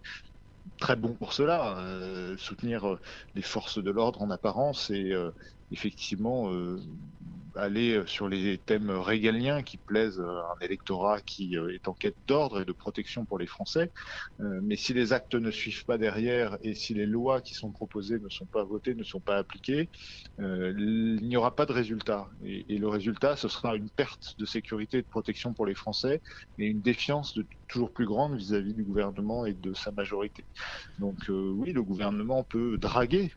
très 0.77 0.95
bon 0.95 1.13
pour 1.13 1.33
cela, 1.33 1.77
soutenir 2.38 2.97
les 3.35 3.41
forces 3.41 3.81
de 3.81 3.91
l'ordre 3.91 4.21
en 4.21 4.29
apparence 4.29 4.89
et 4.89 5.13
effectivement 5.71 6.51
aller 7.56 7.96
euh, 7.96 8.06
sur 8.06 8.27
les 8.27 8.58
thèmes 8.58 8.89
régaliens 8.89 9.63
qui 9.63 9.77
plaisent 9.77 10.20
à 10.20 10.53
un 10.56 10.60
électorat 10.62 11.22
qui 11.22 11.58
euh, 11.58 11.74
est 11.74 11.88
en 11.88 11.94
quête 11.94 12.18
d'ordre 12.27 12.62
et 12.62 12.65
de 12.65 12.72
protection 12.72 13.25
pour 13.25 13.39
les 13.39 13.48
Français. 13.48 13.91
Euh, 14.39 14.60
mais 14.63 14.75
si 14.75 14.94
les 14.94 15.13
actes 15.13 15.36
ne 15.36 15.51
suivent 15.51 15.86
pas 15.86 15.98
derrière 15.98 16.58
et 16.62 16.75
si 16.75 16.94
les 16.94 17.06
lois 17.06 17.41
qui 17.41 17.53
sont 17.53 17.72
proposées 17.72 18.20
ne 18.20 18.29
sont 18.29 18.46
pas 18.46 18.63
votées, 18.63 18.96
ne 18.96 19.03
sont 19.03 19.20
pas 19.20 19.38
appliquées, 19.38 19.89
il 20.39 21.20
n'y 21.22 21.38
aura 21.38 21.56
pas 21.56 21.65
de 21.65 21.74
résultat. 21.74 22.29
Et, 22.44 22.77
le 22.77 22.88
résultat, 22.88 23.36
ce 23.36 23.48
sera 23.48 23.75
une 23.75 23.89
perte 23.89 24.36
de 24.38 24.46
sécurité 24.46 25.00
et 25.00 25.01
de 25.01 25.08
protection 25.08 25.53
pour 25.53 25.65
les 25.65 25.75
Français 25.75 26.22
et 26.58 26.65
une 26.65 26.82
défiance 26.82 27.34
de 27.34 27.46
toujours 27.68 27.91
plus 27.91 28.06
grande 28.06 28.38
vis-à-vis 28.38 28.72
-vis 28.72 28.75
du 28.75 28.84
gouvernement 28.84 29.46
et 29.46 29.53
de 29.53 29.74
sa 29.74 29.91
majorité. 29.91 30.46
Donc 30.98 31.18
oui, 31.29 31.74
le 31.74 31.84
gouvernement 31.84 32.44
peut 32.44 32.77
draguer 32.77 33.32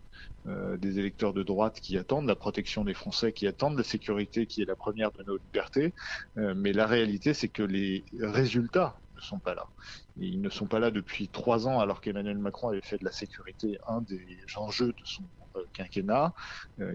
euh, 0.49 0.77
des 0.77 0.99
électeurs 0.99 1.33
de 1.33 1.45
droite 1.45 1.79
qui 1.81 1.97
attendent 1.97 2.27
la 2.27 2.35
protection 2.35 2.83
des 2.83 2.95
Français, 2.95 3.33
qui 3.33 3.47
attendent 3.47 3.79
la 3.79 3.85
sécurité 3.85 4.47
qui 4.47 4.61
est 4.61 4.65
la 4.65 4.75
première 4.75 5.13
de 5.13 5.23
nos 5.23 5.37
libertés. 5.37 5.95
Euh, 6.37 6.53
mais 6.57 6.73
la 6.73 6.85
réalité, 6.87 7.33
c'est 7.33 7.49
que 7.49 7.63
les 7.63 8.05
résultats 8.19 8.99
ne 9.15 9.21
sont 9.21 9.39
pas 9.39 9.55
là. 9.55 9.69
ils 10.17 10.41
ne 10.41 10.51
sont 10.51 10.67
pas 10.67 10.81
là 10.81 10.91
depuis 10.91 11.29
trois 11.29 11.69
ans, 11.69 11.79
alors 11.79 12.01
qu'Emmanuel 12.01 12.39
Macron 12.39 12.71
avait 12.71 12.81
fait 12.81 12.99
de 12.99 13.05
la 13.05 13.13
sécurité 13.13 13.79
un 13.87 14.01
des 14.01 14.27
enjeux 14.57 14.89
de 14.89 15.05
son 15.05 15.23
euh, 15.55 15.61
quinquennat. 15.75 16.33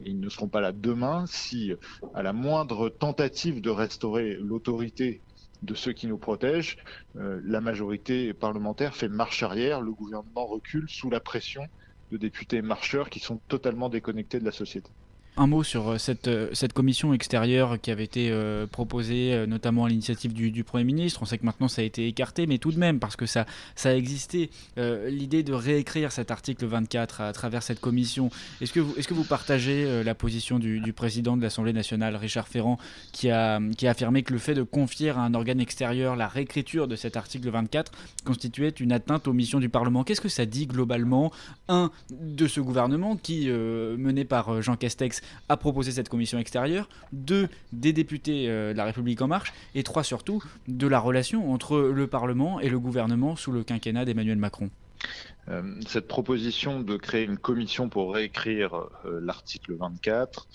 ils 0.04 0.20
ne 0.20 0.28
seront 0.28 0.50
pas 0.50 0.60
là 0.60 0.74
demain 0.74 1.26
si, 1.26 1.72
à 2.14 2.24
la 2.24 2.34
moindre 2.34 2.90
tentative 2.90 3.62
de 3.62 3.70
restaurer 3.70 4.34
l'autorité 4.42 5.22
de 5.62 5.74
ceux 5.74 5.94
qui 5.94 6.08
nous 6.08 6.18
protègent, 6.18 6.78
la 7.16 7.62
majorité 7.62 8.34
parlementaire 8.34 8.96
fait 8.96 9.08
marche 9.08 9.42
arrière, 9.42 9.82
le 9.82 9.92
gouvernement 9.92 10.46
recule 10.46 10.88
sous 10.90 11.10
la 11.10 11.20
pression 11.20 11.68
de 12.12 12.18
députés 12.18 12.62
marcheurs 12.62 13.10
qui 13.10 13.20
sont 13.20 13.40
totalement 13.48 13.90
déconnectés 13.90 14.40
de 14.40 14.46
la 14.46 14.52
société. 14.52 14.92
Un 15.40 15.46
mot 15.46 15.64
sur 15.64 15.90
euh, 15.90 15.98
cette, 16.00 16.28
euh, 16.28 16.50
cette 16.54 16.74
commission 16.74 17.14
extérieure 17.14 17.80
qui 17.80 17.92
avait 17.92 18.06
été 18.06 18.32
euh, 18.32 18.66
proposée 18.66 19.46
notamment 19.48 19.86
à 19.86 19.90
l'initiative 19.90 20.34
du, 20.34 20.64
Premier 20.64 20.84
ministre. 20.84 21.22
On 21.22 21.26
sait 21.26 21.38
que 21.38 21.46
maintenant 21.46 21.68
ça 21.68 21.84
a 21.84 21.86
été 21.86 22.08
écarté, 22.08 22.48
mais 22.48 22.58
tout 22.58 22.72
de 22.72 22.80
même, 22.80 23.00
parce 23.00 23.16
que 23.16 23.28
ça, 23.28 23.46
ça 23.76 23.90
a 23.90 23.94
existé, 23.94 24.50
l'idée 24.78 25.44
de 25.44 25.54
réécrire 25.54 26.12
cet 26.12 26.32
article 26.32 26.66
24 26.66 27.22
à, 27.22 27.34
travers 27.34 27.62
cette 27.62 27.80
commission. 27.80 28.30
Est-ce 28.62 28.74
que, 28.74 28.80
vous, 28.80 28.96
est-ce 28.98 29.08
que 29.08 29.14
vous 29.14 29.24
partagez 29.24 30.04
la 30.04 30.16
position 30.16 30.60
du, 30.60 30.94
président 30.94 31.38
de 31.38 31.42
l'Assemblée 31.42 31.74
nationale, 31.74 32.16
Richard 32.16 32.48
Ferrand, 32.48 32.78
qui 33.12 33.30
a, 33.30 33.60
qui 33.78 33.88
a 33.88 33.92
affirmé 33.92 34.24
que 34.24 34.34
le 34.34 34.40
fait 34.40 34.56
de 34.56 34.64
confier 34.64 35.12
à 35.12 35.20
un 35.20 35.34
organe 35.34 35.60
extérieur 35.60 36.16
la 36.16 36.28
réécriture 36.28 36.88
de 36.88 36.96
cet 36.96 37.16
article 37.16 37.50
24 37.50 37.92
constituait 38.26 38.70
une 38.70 38.92
atteinte 38.92 39.28
aux 39.28 39.34
missions 39.34 39.60
du 39.60 39.70
Parlement? 39.70 40.04
Qu'est-ce 40.04 40.22
que 40.22 40.30
ça 40.30 40.46
dit 40.46 40.68
globalement, 40.68 41.32
un, 41.70 41.92
de 42.10 42.48
ce 42.48 42.60
gouvernement 42.60 43.16
qui, 43.16 43.48
mené 43.50 44.26
par 44.26 44.62
Jean 44.62 44.76
Castex, 44.76 45.22
a 45.50 45.58
proposé 45.58 45.92
cette 45.92 46.10
commission 46.10 46.40
extérieure, 46.40 46.90
deux, 47.12 47.50
des 47.72 47.94
députés 47.94 48.50
euh, 48.50 48.74
de 48.74 48.78
la 48.78 48.86
République 48.86 49.22
en 49.22 49.28
marche, 49.28 49.54
et 49.76 49.84
trois 49.84 50.04
surtout, 50.04 50.44
de 50.68 50.88
la 50.88 51.00
relation 51.00 51.52
entre 51.52 51.80
le 51.80 52.08
Parlement 52.08 52.60
et 52.60 52.70
le 52.70 52.80
gouvernement 52.80 53.36
sous 53.36 53.52
le 53.52 53.64
quinquennat 53.64 54.06
d'Emmanuel 54.06 54.38
Macron. 54.38 54.70
Euh, 55.50 55.80
cette 55.88 56.08
proposition 56.08 56.82
de 56.82 56.98
créer 56.98 57.24
une 57.24 57.38
commission 57.38 57.90
pour 57.90 58.14
réécrire 58.14 58.88
euh, 59.06 59.20
l'article 59.22 59.76
24, 59.76 60.48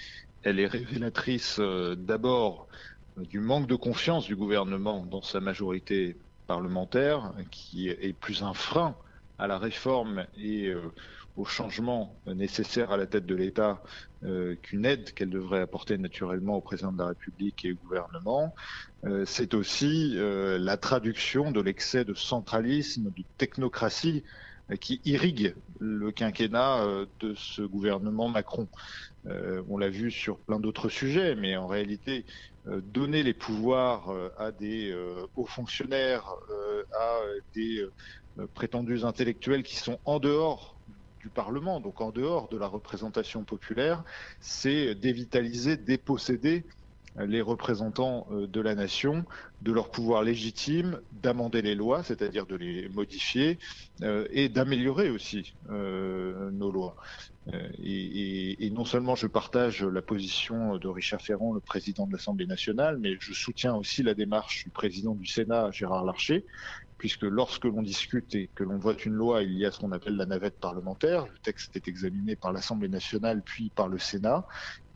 elle 0.42 0.58
est 0.58 0.66
révélatrice 0.66 1.61
d'abord 1.96 2.66
du 3.16 3.38
manque 3.38 3.68
de 3.68 3.76
confiance 3.76 4.26
du 4.26 4.35
gouvernement 4.35 5.06
dans 5.06 5.22
sa 5.22 5.38
majorité 5.38 6.16
parlementaire, 6.48 7.32
qui 7.52 7.88
est 7.88 8.12
plus 8.12 8.42
un 8.42 8.52
frein 8.52 8.96
à 9.38 9.46
la 9.46 9.58
réforme 9.58 10.26
et 10.37 10.74
au 11.37 11.45
changement 11.45 12.14
nécessaire 12.27 12.92
à 12.92 12.97
la 12.97 13.07
tête 13.07 13.27
de 13.27 13.35
l'État 13.35 13.83
euh, 14.25 14.55
qu'une 14.62 14.85
aide 14.85 15.12
qu'elle 15.14 15.31
devrait 15.31 15.61
apporter 15.61 15.97
naturellement 15.97 16.57
au 16.57 16.61
président 16.61 16.92
de 16.92 16.99
la 16.99 17.09
République 17.09 17.64
et 17.64 17.73
au 17.73 17.77
gouvernement. 17.77 18.55
Euh, 19.05 19.25
c'est 19.25 19.55
aussi 19.55 20.12
euh, 20.16 20.59
la 20.59 20.77
traduction 20.77 21.51
de 21.51 21.61
l'excès 21.61 22.05
de 22.05 22.14
centralisme, 22.14 23.11
de 23.11 23.25
technocratie 23.38 24.25
qui 24.81 25.01
irrigue 25.05 25.55
le 25.81 26.12
quinquennat 26.12 26.87
de 27.21 27.35
ce 27.35 27.61
gouvernement 27.61 28.29
Macron. 28.29 28.68
on 29.27 29.77
l'a 29.77 29.90
vu 29.90 30.11
sur 30.11 30.38
plein 30.38 30.61
d'autres 30.61 30.88
sujets, 30.88 31.35
mais 31.35 31.57
en 31.57 31.66
réalité, 31.66 32.25
donner 32.64 33.23
les 33.23 33.35
pouvoirs 33.35 34.09
à 34.38 34.51
des 34.51 34.97
hauts 35.35 35.47
fonctionnaires, 35.47 36.25
à 36.99 37.18
des 37.55 37.85
prétendus 38.55 39.05
intellectuels 39.05 39.64
qui 39.64 39.77
sont 39.77 39.99
en 40.07 40.21
dehors 40.21 40.79
du 41.22 41.28
Parlement, 41.28 41.80
donc 41.80 42.00
en 42.00 42.11
dehors 42.11 42.48
de 42.48 42.58
la 42.58 42.66
représentation 42.66 43.44
populaire, 43.44 44.02
c'est 44.40 44.94
dévitaliser, 44.94 45.76
déposséder 45.76 46.64
les 47.18 47.40
représentants 47.40 48.26
euh, 48.30 48.46
de 48.46 48.61
la 48.61 48.74
nation 48.74 49.24
de 49.61 49.72
leur 49.72 49.90
pouvoir 49.90 50.22
légitime 50.22 51.00
d'amender 51.12 51.62
les 51.62 51.74
lois, 51.74 52.02
c'est-à-dire 52.02 52.46
de 52.46 52.56
les 52.56 52.88
modifier 52.88 53.58
euh, 54.02 54.26
et 54.30 54.48
d'améliorer 54.48 55.11
aussi 55.11 55.54
euh, 55.70 56.50
nos 56.50 56.70
lois. 56.70 56.96
Et, 57.82 58.70
non 58.72 58.85
seulement 58.85 59.16
je 59.16 59.26
partage 59.26 59.82
la 59.82 60.00
position 60.00 60.76
de 60.76 60.88
Richard 60.88 61.20
Ferrand, 61.20 61.52
le 61.52 61.61
président 61.61 62.06
de 62.06 62.12
l'Assemblée 62.12 62.46
nationale, 62.46 62.98
mais 62.98 63.16
je 63.18 63.32
soutiens 63.32 63.74
aussi 63.74 64.04
la 64.04 64.14
démarche 64.14 64.64
du 64.64 64.70
président 64.70 65.14
du 65.14 65.26
Sénat, 65.26 65.72
Gérard 65.72 66.04
Larcher, 66.04 66.44
puisque 67.02 67.22
lorsque 67.22 67.64
l'on 67.64 67.82
discute 67.82 68.32
et 68.36 68.48
que 68.54 68.62
l'on 68.62 68.78
vote 68.78 69.04
une 69.04 69.14
loi, 69.14 69.42
il 69.42 69.58
y 69.58 69.66
a 69.66 69.72
ce 69.72 69.80
qu'on 69.80 69.90
appelle 69.90 70.14
la 70.14 70.24
navette 70.24 70.60
parlementaire. 70.60 71.26
Le 71.26 71.36
texte 71.42 71.74
est 71.74 71.88
examiné 71.88 72.36
par 72.36 72.52
l'Assemblée 72.52 72.88
nationale 72.88 73.42
puis 73.44 73.72
par 73.74 73.88
le 73.88 73.98
Sénat, 73.98 74.46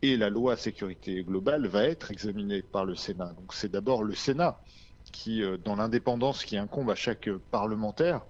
et 0.03 0.17
la 0.17 0.31
loi 0.31 0.57
sécurité 0.57 1.25
globale 1.25 1.67
va 1.67 1.83
être 1.83 2.13
examinée 2.13 2.63
par 2.63 2.85
le 2.85 2.95
Sénat. 2.95 3.33
Donc 3.37 3.53
c'est 3.53 3.73
d'abord 3.73 4.05
le 4.05 4.15
Sénat 4.15 4.61
qui, 5.11 5.43
euh, 5.43 5.57
dans 5.57 5.75
l'indépendance 5.75 6.45
qui 6.45 6.57
incombe 6.57 6.91
à 6.91 6.95
chaque 6.95 7.29
parlementaire, 7.51 8.21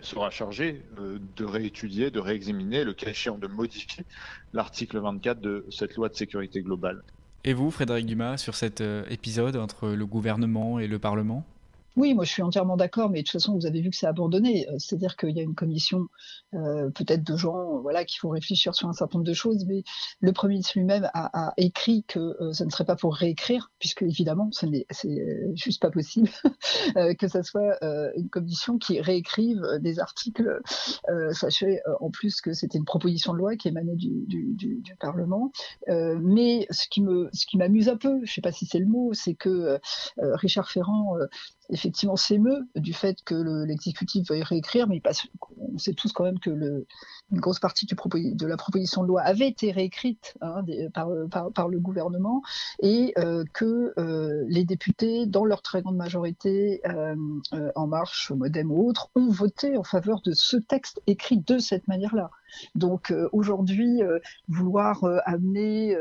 sera 0.00 0.30
chargé 0.30 0.84
euh, 0.98 1.20
de 1.36 1.44
réétudier, 1.44 2.10
de 2.10 2.18
réexaminer, 2.18 2.82
le 2.82 2.92
cas 2.92 3.10
échéant 3.10 3.38
de 3.38 3.46
modifier 3.46 4.04
l'article 4.52 4.98
24 4.98 5.40
de 5.40 5.64
cette 5.70 5.94
loi 5.94 6.08
de 6.08 6.16
sécurité 6.16 6.60
globale. 6.60 7.04
Et 7.44 7.52
vous, 7.52 7.70
Frédéric 7.70 8.06
Dumas, 8.06 8.36
sur 8.36 8.56
cet 8.56 8.80
euh, 8.80 9.04
épisode 9.10 9.54
entre 9.54 9.90
le 9.90 10.06
gouvernement 10.06 10.80
et 10.80 10.88
le 10.88 10.98
Parlement? 10.98 11.46
Oui, 11.96 12.14
moi 12.14 12.24
je 12.24 12.30
suis 12.30 12.42
entièrement 12.42 12.76
d'accord, 12.76 13.10
mais 13.10 13.20
de 13.20 13.24
toute 13.24 13.32
façon, 13.32 13.54
vous 13.54 13.66
avez 13.66 13.80
vu 13.80 13.90
que 13.90 13.96
c'est 13.96 14.06
abandonné. 14.06 14.68
Euh, 14.68 14.76
c'est-à-dire 14.78 15.16
qu'il 15.16 15.36
y 15.36 15.40
a 15.40 15.42
une 15.42 15.54
commission, 15.54 16.06
euh, 16.54 16.90
peut-être 16.90 17.24
de 17.24 17.36
gens, 17.36 17.56
euh, 17.56 17.80
voilà, 17.80 18.04
qui 18.04 18.16
font 18.18 18.28
réfléchir 18.28 18.74
sur 18.74 18.88
un 18.88 18.92
certain 18.92 19.18
nombre 19.18 19.28
de 19.28 19.34
choses, 19.34 19.64
mais 19.66 19.82
le 20.20 20.32
Premier 20.32 20.54
ministre 20.54 20.78
lui-même 20.78 21.10
a, 21.14 21.52
écrit 21.56 22.04
que 22.04 22.36
ce 22.52 22.64
ne 22.64 22.70
serait 22.70 22.84
pas 22.84 22.96
pour 22.96 23.14
réécrire, 23.14 23.72
puisque 23.78 24.02
évidemment, 24.02 24.48
ce 24.52 24.66
n'est 24.66 24.86
juste 25.54 25.82
pas 25.82 25.90
possible 25.90 26.30
que 27.18 27.28
ce 27.28 27.42
soit 27.42 27.78
une 28.16 28.28
commission 28.28 28.78
qui 28.78 29.00
réécrive 29.00 29.60
des 29.80 29.98
articles. 29.98 30.60
sachez 31.32 31.80
en 32.00 32.10
plus 32.10 32.40
que 32.40 32.52
c'était 32.52 32.78
une 32.78 32.84
proposition 32.84 33.32
de 33.32 33.38
loi 33.38 33.56
qui 33.56 33.68
émanait 33.68 33.96
du, 33.96 34.24
du 34.26 34.96
Parlement. 35.00 35.50
mais 35.88 36.66
ce 36.70 36.88
qui 36.88 37.02
me, 37.02 37.28
ce 37.32 37.46
qui 37.46 37.56
m'amuse 37.56 37.88
un 37.88 37.96
peu, 37.96 38.18
je 38.18 38.30
ne 38.30 38.34
sais 38.34 38.40
pas 38.40 38.52
si 38.52 38.66
c'est 38.66 38.78
le 38.78 38.86
mot, 38.86 39.12
c'est 39.12 39.34
que 39.34 39.78
Richard 40.18 40.70
Ferrand 40.70 41.16
effectivement 41.80 42.16
s'émeut 42.16 42.68
du 42.76 42.92
fait 42.92 43.22
que 43.24 43.64
l'exécutif 43.64 44.28
veuille 44.28 44.42
réécrire, 44.42 44.86
mais 44.86 45.00
on 45.58 45.78
sait 45.78 45.94
tous 45.94 46.12
quand 46.12 46.24
même 46.24 46.38
que 46.38 46.50
le, 46.50 46.86
une 47.32 47.40
grosse 47.40 47.60
partie 47.60 47.86
du 47.86 47.94
de 47.94 48.46
la 48.46 48.56
proposition 48.56 49.02
de 49.02 49.08
loi 49.08 49.22
avait 49.22 49.48
été 49.48 49.70
réécrite 49.70 50.34
hein, 50.40 50.64
par, 50.92 51.08
par, 51.54 51.68
le 51.68 51.78
gouvernement 51.78 52.42
et 52.80 53.12
euh, 53.18 53.44
que 53.52 53.92
euh, 53.98 54.44
les 54.48 54.64
députés, 54.64 55.26
dans 55.26 55.44
leur 55.44 55.62
très 55.62 55.82
grande 55.82 55.96
majorité, 55.96 56.80
euh, 56.86 57.14
En 57.74 57.86
Marche, 57.86 58.32
Modem 58.32 58.70
ou 58.70 58.88
autres, 58.88 59.10
ont 59.14 59.28
voté 59.28 59.76
en 59.76 59.84
faveur 59.84 60.20
de 60.22 60.32
ce 60.32 60.56
texte 60.56 61.00
écrit 61.06 61.38
de 61.38 61.58
cette 61.58 61.86
manière-là. 61.88 62.30
Donc 62.74 63.14
aujourd'hui, 63.32 64.02
vouloir 64.48 65.04
amener, 65.24 65.96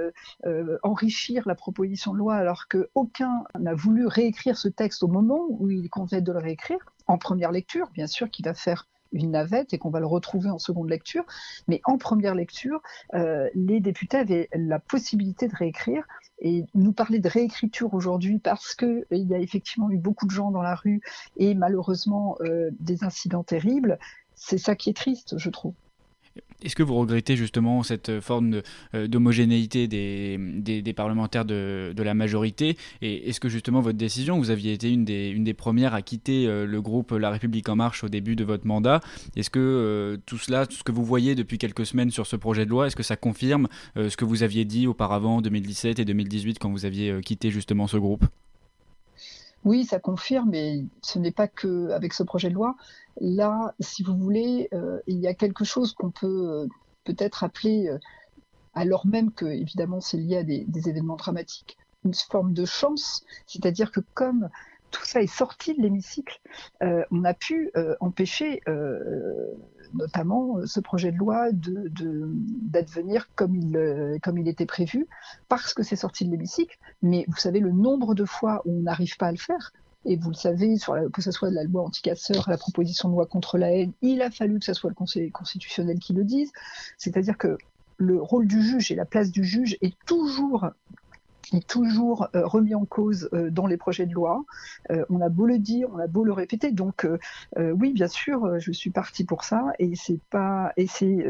enrichir 0.82 1.44
la 1.48 1.54
proposition 1.54 2.14
de 2.14 2.18
loi 2.18 2.36
alors 2.36 2.68
qu'aucun 2.68 3.44
n'a 3.60 3.76
voulu 3.76 4.08
réécrire 4.08 4.58
ce 4.58 4.68
texte 4.68 5.04
au 5.04 5.08
moment 5.08 5.46
où 5.50 5.70
il 5.70 5.90
convenait 5.90 6.22
de 6.22 6.32
le 6.32 6.40
réécrire, 6.40 6.80
en 7.06 7.18
première 7.18 7.52
lecture, 7.52 7.90
bien 7.94 8.08
sûr, 8.08 8.32
qui 8.32 8.42
va 8.42 8.54
faire 8.54 8.88
une 9.12 9.32
navette 9.32 9.74
et 9.74 9.78
qu'on 9.78 9.90
va 9.90 10.00
le 10.00 10.06
retrouver 10.06 10.50
en 10.50 10.60
seconde 10.60 10.90
lecture. 10.90 11.26
Mais 11.68 11.82
en 11.86 11.98
première 11.98 12.36
lecture, 12.36 12.82
euh, 13.14 13.50
les 13.54 13.80
députés 13.80 14.18
avaient 14.18 14.50
la 14.54 14.80
possibilité 14.80 15.48
de 15.48 15.56
réécrire 15.56 16.04
et 16.40 16.66
nous 16.74 16.94
parler 16.94 17.20
de 17.20 17.30
réécriture 17.30 17.94
aujourd'hui 17.94 18.40
parce 18.40 18.76
qu'il 18.76 19.06
y 19.12 19.34
a 19.34 19.40
effectivement 19.40 19.90
eu 19.90 19.98
beaucoup 19.98 20.26
de 20.26 20.32
gens 20.32 20.52
dans 20.52 20.62
la 20.62 20.76
rue 20.76 21.02
et 21.38 21.54
malheureusement 21.54 22.38
euh, 22.42 22.70
des 22.80 23.04
incidents 23.04 23.44
terribles. 23.44 24.00
C'est 24.36 24.58
ça 24.58 24.76
qui 24.76 24.90
est 24.90 24.96
triste, 24.96 25.38
je 25.38 25.50
trouve. 25.50 25.74
Est-ce 26.64 26.76
que 26.76 26.84
vous 26.84 26.96
regrettez 26.96 27.38
justement 27.38 27.84
cette 27.84 28.20
forme 28.20 28.62
euh, 28.94 29.08
d'homogénéité 29.08 29.88
des, 29.88 30.94
parlementaires 30.94 31.46
de, 31.46 31.94
la 31.98 32.14
majorité 32.14 32.78
Et 33.02 33.30
est-ce 33.30 33.40
que 33.40 33.48
justement 33.48 33.80
votre 33.80 33.98
décision, 33.98 34.38
vous 34.38 34.50
aviez 34.50 34.74
été 34.74 34.92
une 34.92 35.06
des, 35.06 35.54
premières 35.54 35.94
à 35.94 36.02
quitter 36.02 36.48
euh, 36.48 36.66
le 36.66 36.82
groupe 36.82 37.12
La 37.12 37.30
République 37.30 37.70
en 37.70 37.76
marche 37.76 38.04
au 38.04 38.10
début 38.10 38.36
de 38.36 38.44
votre 38.44 38.68
mandat? 38.68 39.00
Est-ce 39.36 39.50
que 39.50 39.60
euh, 39.60 40.18
tout 40.26 40.38
cela, 40.38 40.68
tout 40.68 40.76
ce 40.76 40.84
que 40.84 40.92
vous 40.92 41.06
voyez 41.06 41.36
depuis 41.36 41.58
quelques 41.58 41.86
semaines 41.86 42.12
sur 42.12 42.28
ce 42.28 42.36
projet 42.36 42.66
de 42.66 42.70
loi, 42.70 42.88
est-ce 42.88 42.96
que 42.96 43.04
ça 43.04 43.16
confirme 43.16 43.68
ce 43.96 44.16
que 44.16 44.26
vous 44.26 44.44
aviez 44.44 44.66
dit 44.66 44.88
auparavant 44.88 45.38
en 45.38 45.42
2017 45.42 46.00
et 46.00 46.06
2018 46.06 46.60
quand 46.60 46.70
vous 46.70 46.86
aviez 46.86 47.22
quitté 47.22 47.52
justement 47.52 47.88
ce 47.88 47.98
groupe? 47.98 48.26
Oui, 49.66 49.86
ça 49.86 50.00
confirme, 50.00 50.50
mais 50.52 50.86
ce 51.02 51.20
n'est 51.20 51.32
pas 51.32 51.48
que 51.48 51.90
avec 51.90 52.14
ce 52.14 52.24
projet 52.24 52.50
de 52.50 52.54
loi. 52.54 52.76
Là, 53.20 53.74
si 53.80 54.04
vous 54.04 54.16
voulez, 54.16 54.70
euh, 54.74 55.00
il 55.08 55.20
y 55.20 55.28
a 55.28 55.34
quelque 55.34 55.66
chose 55.66 55.94
qu'on 55.94 56.12
peut 56.12 56.28
euh, 56.50 56.68
peut-être 57.04 57.44
appeler, 57.44 57.90
euh, 57.90 57.98
alors 58.74 59.06
même 59.06 59.32
que 59.32 59.46
évidemment 59.46 60.00
c'est 60.00 60.18
lié 60.18 60.38
à 60.38 60.44
des, 60.44 60.66
événements 60.88 61.18
dramatiques, 61.18 61.78
une 62.06 62.14
forme 62.14 62.54
de 62.54 62.66
chance, 62.66 63.26
c'est-à-dire 63.46 63.92
que 63.92 64.00
comme 64.14 64.50
tout 64.92 65.06
ça 65.06 65.22
est 65.22 65.28
sorti 65.28 65.76
de 65.76 65.82
l'hémicycle, 65.82 66.40
on 66.82 67.24
a 67.24 67.34
pu 67.34 67.72
empêcher 68.00 68.62
notamment 69.94 70.58
euh, 70.58 70.66
ce 70.66 70.80
projet 70.80 71.12
de 71.12 71.18
loi 71.18 71.50
d'advenir 71.52 73.22
de, 73.22 73.28
comme, 73.36 73.56
il, 73.56 73.76
euh, 73.76 74.18
comme 74.22 74.38
il 74.38 74.48
était 74.48 74.66
prévu, 74.66 75.08
parce 75.48 75.74
que 75.74 75.84
c'est 75.84 75.96
sorti 75.96 76.26
de 76.26 76.32
l'hémicycle. 76.32 76.78
Mais 77.02 77.26
vous 77.28 77.38
savez 77.38 77.60
le 77.60 77.72
nombre 77.72 78.16
de 78.16 78.26
fois 78.26 78.62
où 78.66 78.72
on 78.72 78.82
n'arrive 78.82 79.18
pas 79.18 79.28
à 79.28 79.32
le 79.32 79.38
faire. 79.38 79.72
Et 80.06 80.16
vous 80.16 80.30
le 80.30 80.36
savez, 80.36 80.78
sur 80.78 80.96
que 81.12 81.22
ce 81.22 81.32
soit 81.32 81.52
la 81.52 81.64
loi 81.64 81.84
anticasseur, 81.84 82.50
la 82.50 82.58
proposition 82.58 83.10
de 83.10 83.16
loi 83.16 83.26
contre 83.26 83.58
la 83.58 83.72
haine, 83.72 83.92
il 84.02 84.22
a 84.22 84.32
fallu 84.32 84.60
que 84.60 84.66
ce 84.66 84.74
soit 84.74 84.90
le 84.90 84.96
Conseil 84.96 85.30
constitutionnel 85.30 86.00
qui 86.00 86.14
le 86.14 86.24
dise. 86.24 86.52
C'est-à-dire 86.98 87.38
que 87.38 87.58
le 87.98 88.22
rôle 88.22 88.48
du 88.48 88.62
juge 88.62 88.92
et 88.92 88.96
la 88.96 89.04
place 89.04 89.30
du 89.30 89.44
juge 89.44 89.78
est 89.82 89.94
toujours 90.06 90.70
est 91.54 91.68
toujours 91.68 92.28
euh, 92.36 92.46
remis 92.46 92.76
en 92.76 92.86
cause 92.86 93.30
euh, 93.34 93.50
dans 93.50 93.68
les 93.68 93.78
projets 93.78 94.06
de 94.06 94.14
loi. 94.14 94.44
Euh, 94.92 95.06
on 95.10 95.22
a 95.22 95.30
beau 95.30 95.46
le 95.46 95.58
dire, 95.58 95.90
on 95.94 96.00
a 96.00 96.08
beau 96.08 96.24
le 96.24 96.34
répéter. 96.34 96.72
Donc 96.72 97.08
oui, 97.58 97.94
bien 97.94 98.08
sûr, 98.08 98.60
je 98.60 98.72
suis 98.72 98.90
partie 98.90 99.24
pour 99.24 99.44
ça 99.44 99.72
et 99.80 99.96
c'est 99.96 100.20
pas 100.30 100.74
et 100.78 100.88
c'est 100.88 101.26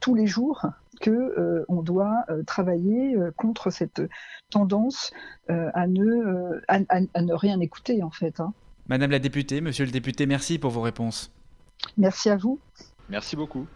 tous 0.00 0.14
les 0.14 0.26
jours 0.26 0.66
que 1.00 1.64
on 1.68 1.82
doit 1.82 2.24
travailler 2.46 3.16
contre 3.36 3.70
cette 3.70 4.02
tendance 4.50 5.12
à 5.48 5.86
ne 5.86 6.60
à, 6.68 6.80
ne 7.22 7.32
rien 7.32 7.60
écouter 7.60 8.02
en 8.02 8.10
fait. 8.10 8.40
Hein. 8.40 8.52
Madame 8.88 9.10
la 9.10 9.18
députée, 9.18 9.60
Monsieur 9.60 9.84
le 9.84 9.90
député, 9.90 10.26
merci 10.26 10.58
pour 10.58 10.70
vos 10.70 10.82
réponses. 10.82 11.30
Merci 11.96 12.30
à 12.30 12.36
vous. 12.36 12.58
Merci 13.08 13.36
beaucoup. 13.36 13.66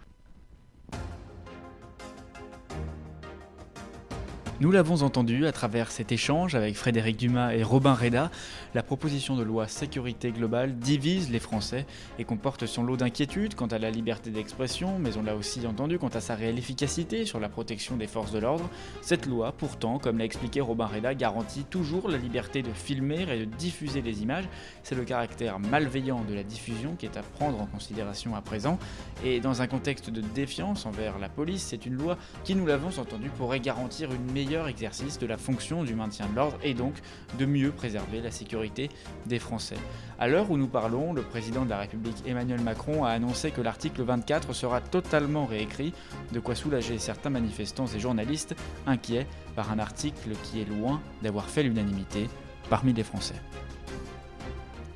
Nous 4.63 4.71
l'avons 4.71 5.03
entendu 5.03 5.45
à 5.49 5.51
travers 5.51 5.91
cet 5.91 6.13
échange 6.13 6.55
avec 6.55 6.77
Frédéric 6.77 7.17
Dumas 7.17 7.53
et 7.53 7.65
Robin 7.65 7.95
Reda, 7.95 8.31
la 8.77 8.85
proposition 8.85 9.35
de 9.35 9.43
loi 9.43 9.67
sécurité 9.67 10.31
globale 10.31 10.79
divise 10.79 11.33
les 11.33 11.41
Français 11.41 11.85
et 12.21 12.23
comporte 12.23 12.67
son 12.67 12.85
lot 12.85 12.97
d'inquiétudes 12.97 13.57
quant 13.57 13.67
à 13.67 13.81
la 13.81 13.91
liberté 13.91 14.31
d'expression, 14.31 15.01
mais 15.01 15.17
on 15.17 15.25
l'a 15.25 15.35
aussi 15.35 15.67
entendu 15.67 15.99
quant 15.99 16.11
à 16.11 16.21
sa 16.21 16.37
réelle 16.37 16.59
efficacité 16.59 17.27
sur 17.27 17.41
la 17.41 17.49
protection 17.49 17.97
des 17.97 18.07
forces 18.07 18.31
de 18.31 18.39
l'ordre. 18.39 18.71
Cette 19.01 19.27
loi, 19.27 19.51
pourtant, 19.51 19.99
comme 19.99 20.19
l'a 20.19 20.25
expliqué 20.25 20.61
Robin 20.61 20.87
Reda, 20.87 21.13
garantit 21.17 21.65
toujours 21.65 22.09
la 22.09 22.19
liberté 22.19 22.63
de 22.63 22.73
filmer 22.73 23.23
et 23.23 23.41
de 23.41 23.45
diffuser 23.47 24.01
les 24.01 24.23
images. 24.23 24.49
C'est 24.85 24.95
le 24.95 25.03
caractère 25.03 25.59
malveillant 25.59 26.23
de 26.23 26.35
la 26.35 26.45
diffusion 26.45 26.95
qui 26.95 27.07
est 27.07 27.17
à 27.17 27.23
prendre 27.23 27.61
en 27.61 27.67
considération 27.67 28.37
à 28.37 28.41
présent. 28.41 28.79
Et 29.25 29.41
dans 29.41 29.61
un 29.61 29.67
contexte 29.67 30.09
de 30.09 30.21
défiance 30.21 30.87
envers 30.87 31.19
la 31.19 31.29
police, 31.29 31.67
c'est 31.69 31.85
une 31.85 31.95
loi 31.95 32.17
qui, 32.45 32.55
nous 32.55 32.65
l'avons 32.65 32.97
entendu, 33.01 33.29
pourrait 33.29 33.59
garantir 33.59 34.13
une 34.13 34.31
meilleure 34.31 34.52
exercice 34.53 35.19
de 35.19 35.27
la 35.27 35.37
fonction 35.37 35.83
du 35.83 35.95
maintien 35.95 36.27
de 36.29 36.37
l'ordre 36.37 36.59
et 36.63 36.75
donc 36.75 36.95
de 37.39 37.47
mieux 37.47 37.71
préserver 37.71 38.21
la 38.21 38.31
sécurité 38.31 38.91
des 39.27 39.39
Français. 39.39 39.77
À 40.19 40.29
l'heure 40.29 40.51
où 40.51 40.57
nous 40.57 40.69
parlons, 40.69 41.13
le 41.13 41.23
président 41.23 41.65
de 41.65 41.71
la 41.71 41.79
République 41.79 42.23
Emmanuel 42.27 42.61
Macron 42.61 43.05
a 43.05 43.11
annoncé 43.11 43.51
que 43.51 43.61
l'article 43.61 44.03
24 44.03 44.53
sera 44.53 44.81
totalement 44.81 45.47
réécrit, 45.47 45.93
de 46.33 46.41
quoi 46.41 46.55
soulager 46.55 46.99
certains 46.99 47.31
manifestants 47.31 47.87
et 47.87 47.99
journalistes 47.99 48.55
inquiets 48.87 49.27
par 49.57 49.73
un 49.73 49.79
article 49.79 50.31
qui 50.43 50.61
est 50.61 50.69
loin 50.69 51.01
d'avoir 51.23 51.49
fait 51.49 51.63
l'unanimité 51.63 52.29
parmi 52.69 52.93
les 52.93 53.05
Français. 53.05 53.41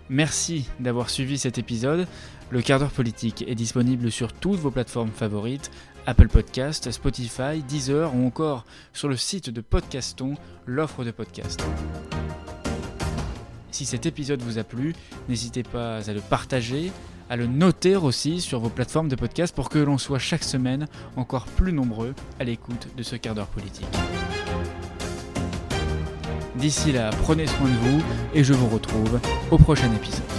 Merci 0.09 0.69
d'avoir 0.79 1.11
suivi 1.11 1.39
cet 1.39 1.59
épisode. 1.59 2.07
Le 2.51 2.63
quart 2.63 2.79
d'heure 2.79 2.93
politique 2.93 3.45
est 3.49 3.57
disponible 3.57 4.13
sur 4.13 4.33
toutes 4.33 4.61
vos 4.61 4.71
plateformes 4.71 5.11
favorites, 5.11 5.73
Apple 6.07 6.29
Podcast, 6.29 6.91
Spotify, 6.91 7.63
Deezer 7.67 8.15
ou 8.15 8.27
encore 8.27 8.65
sur 8.93 9.09
le 9.09 9.17
site 9.17 9.51
de 9.51 9.61
Podcaston, 9.61 10.35
l'offre 10.65 11.05
de 11.05 11.11
podcast. 11.11 11.63
Si 13.73 13.85
cet 13.85 14.07
épisode 14.07 14.41
vous 14.41 14.59
a 14.59 14.65
plu, 14.65 14.95
n'hésitez 15.29 15.63
pas 15.63 15.99
à 16.09 16.13
le 16.13 16.21
partager, 16.21 16.93
à 17.29 17.37
le 17.37 17.47
noter 17.47 17.97
aussi 17.97 18.41
sur 18.41 18.61
vos 18.61 18.69
plateformes 18.69 19.09
de 19.09 19.17
podcast 19.17 19.55
pour 19.55 19.69
que 19.69 19.79
l'on 19.79 19.99
soit 19.99 20.21
chaque 20.21 20.45
semaine 20.45 20.87
encore 21.17 21.47
plus 21.47 21.73
nombreux 21.73 22.15
à 22.39 22.45
l'écoute 22.45 22.89
de 22.97 23.03
ce 23.03 23.17
quart 23.17 23.35
d'heure 23.35 23.49
politique. 23.49 23.87
D'ici 26.55 26.93
là, 26.93 27.11
prenez 27.23 27.47
soin 27.47 27.69
de 27.69 27.77
vous 27.91 28.03
et 28.33 28.45
je 28.45 28.55
vous 28.55 28.69
retrouve 28.69 29.21
au 29.51 29.59
prochain 29.59 29.93
épisode. 29.93 30.36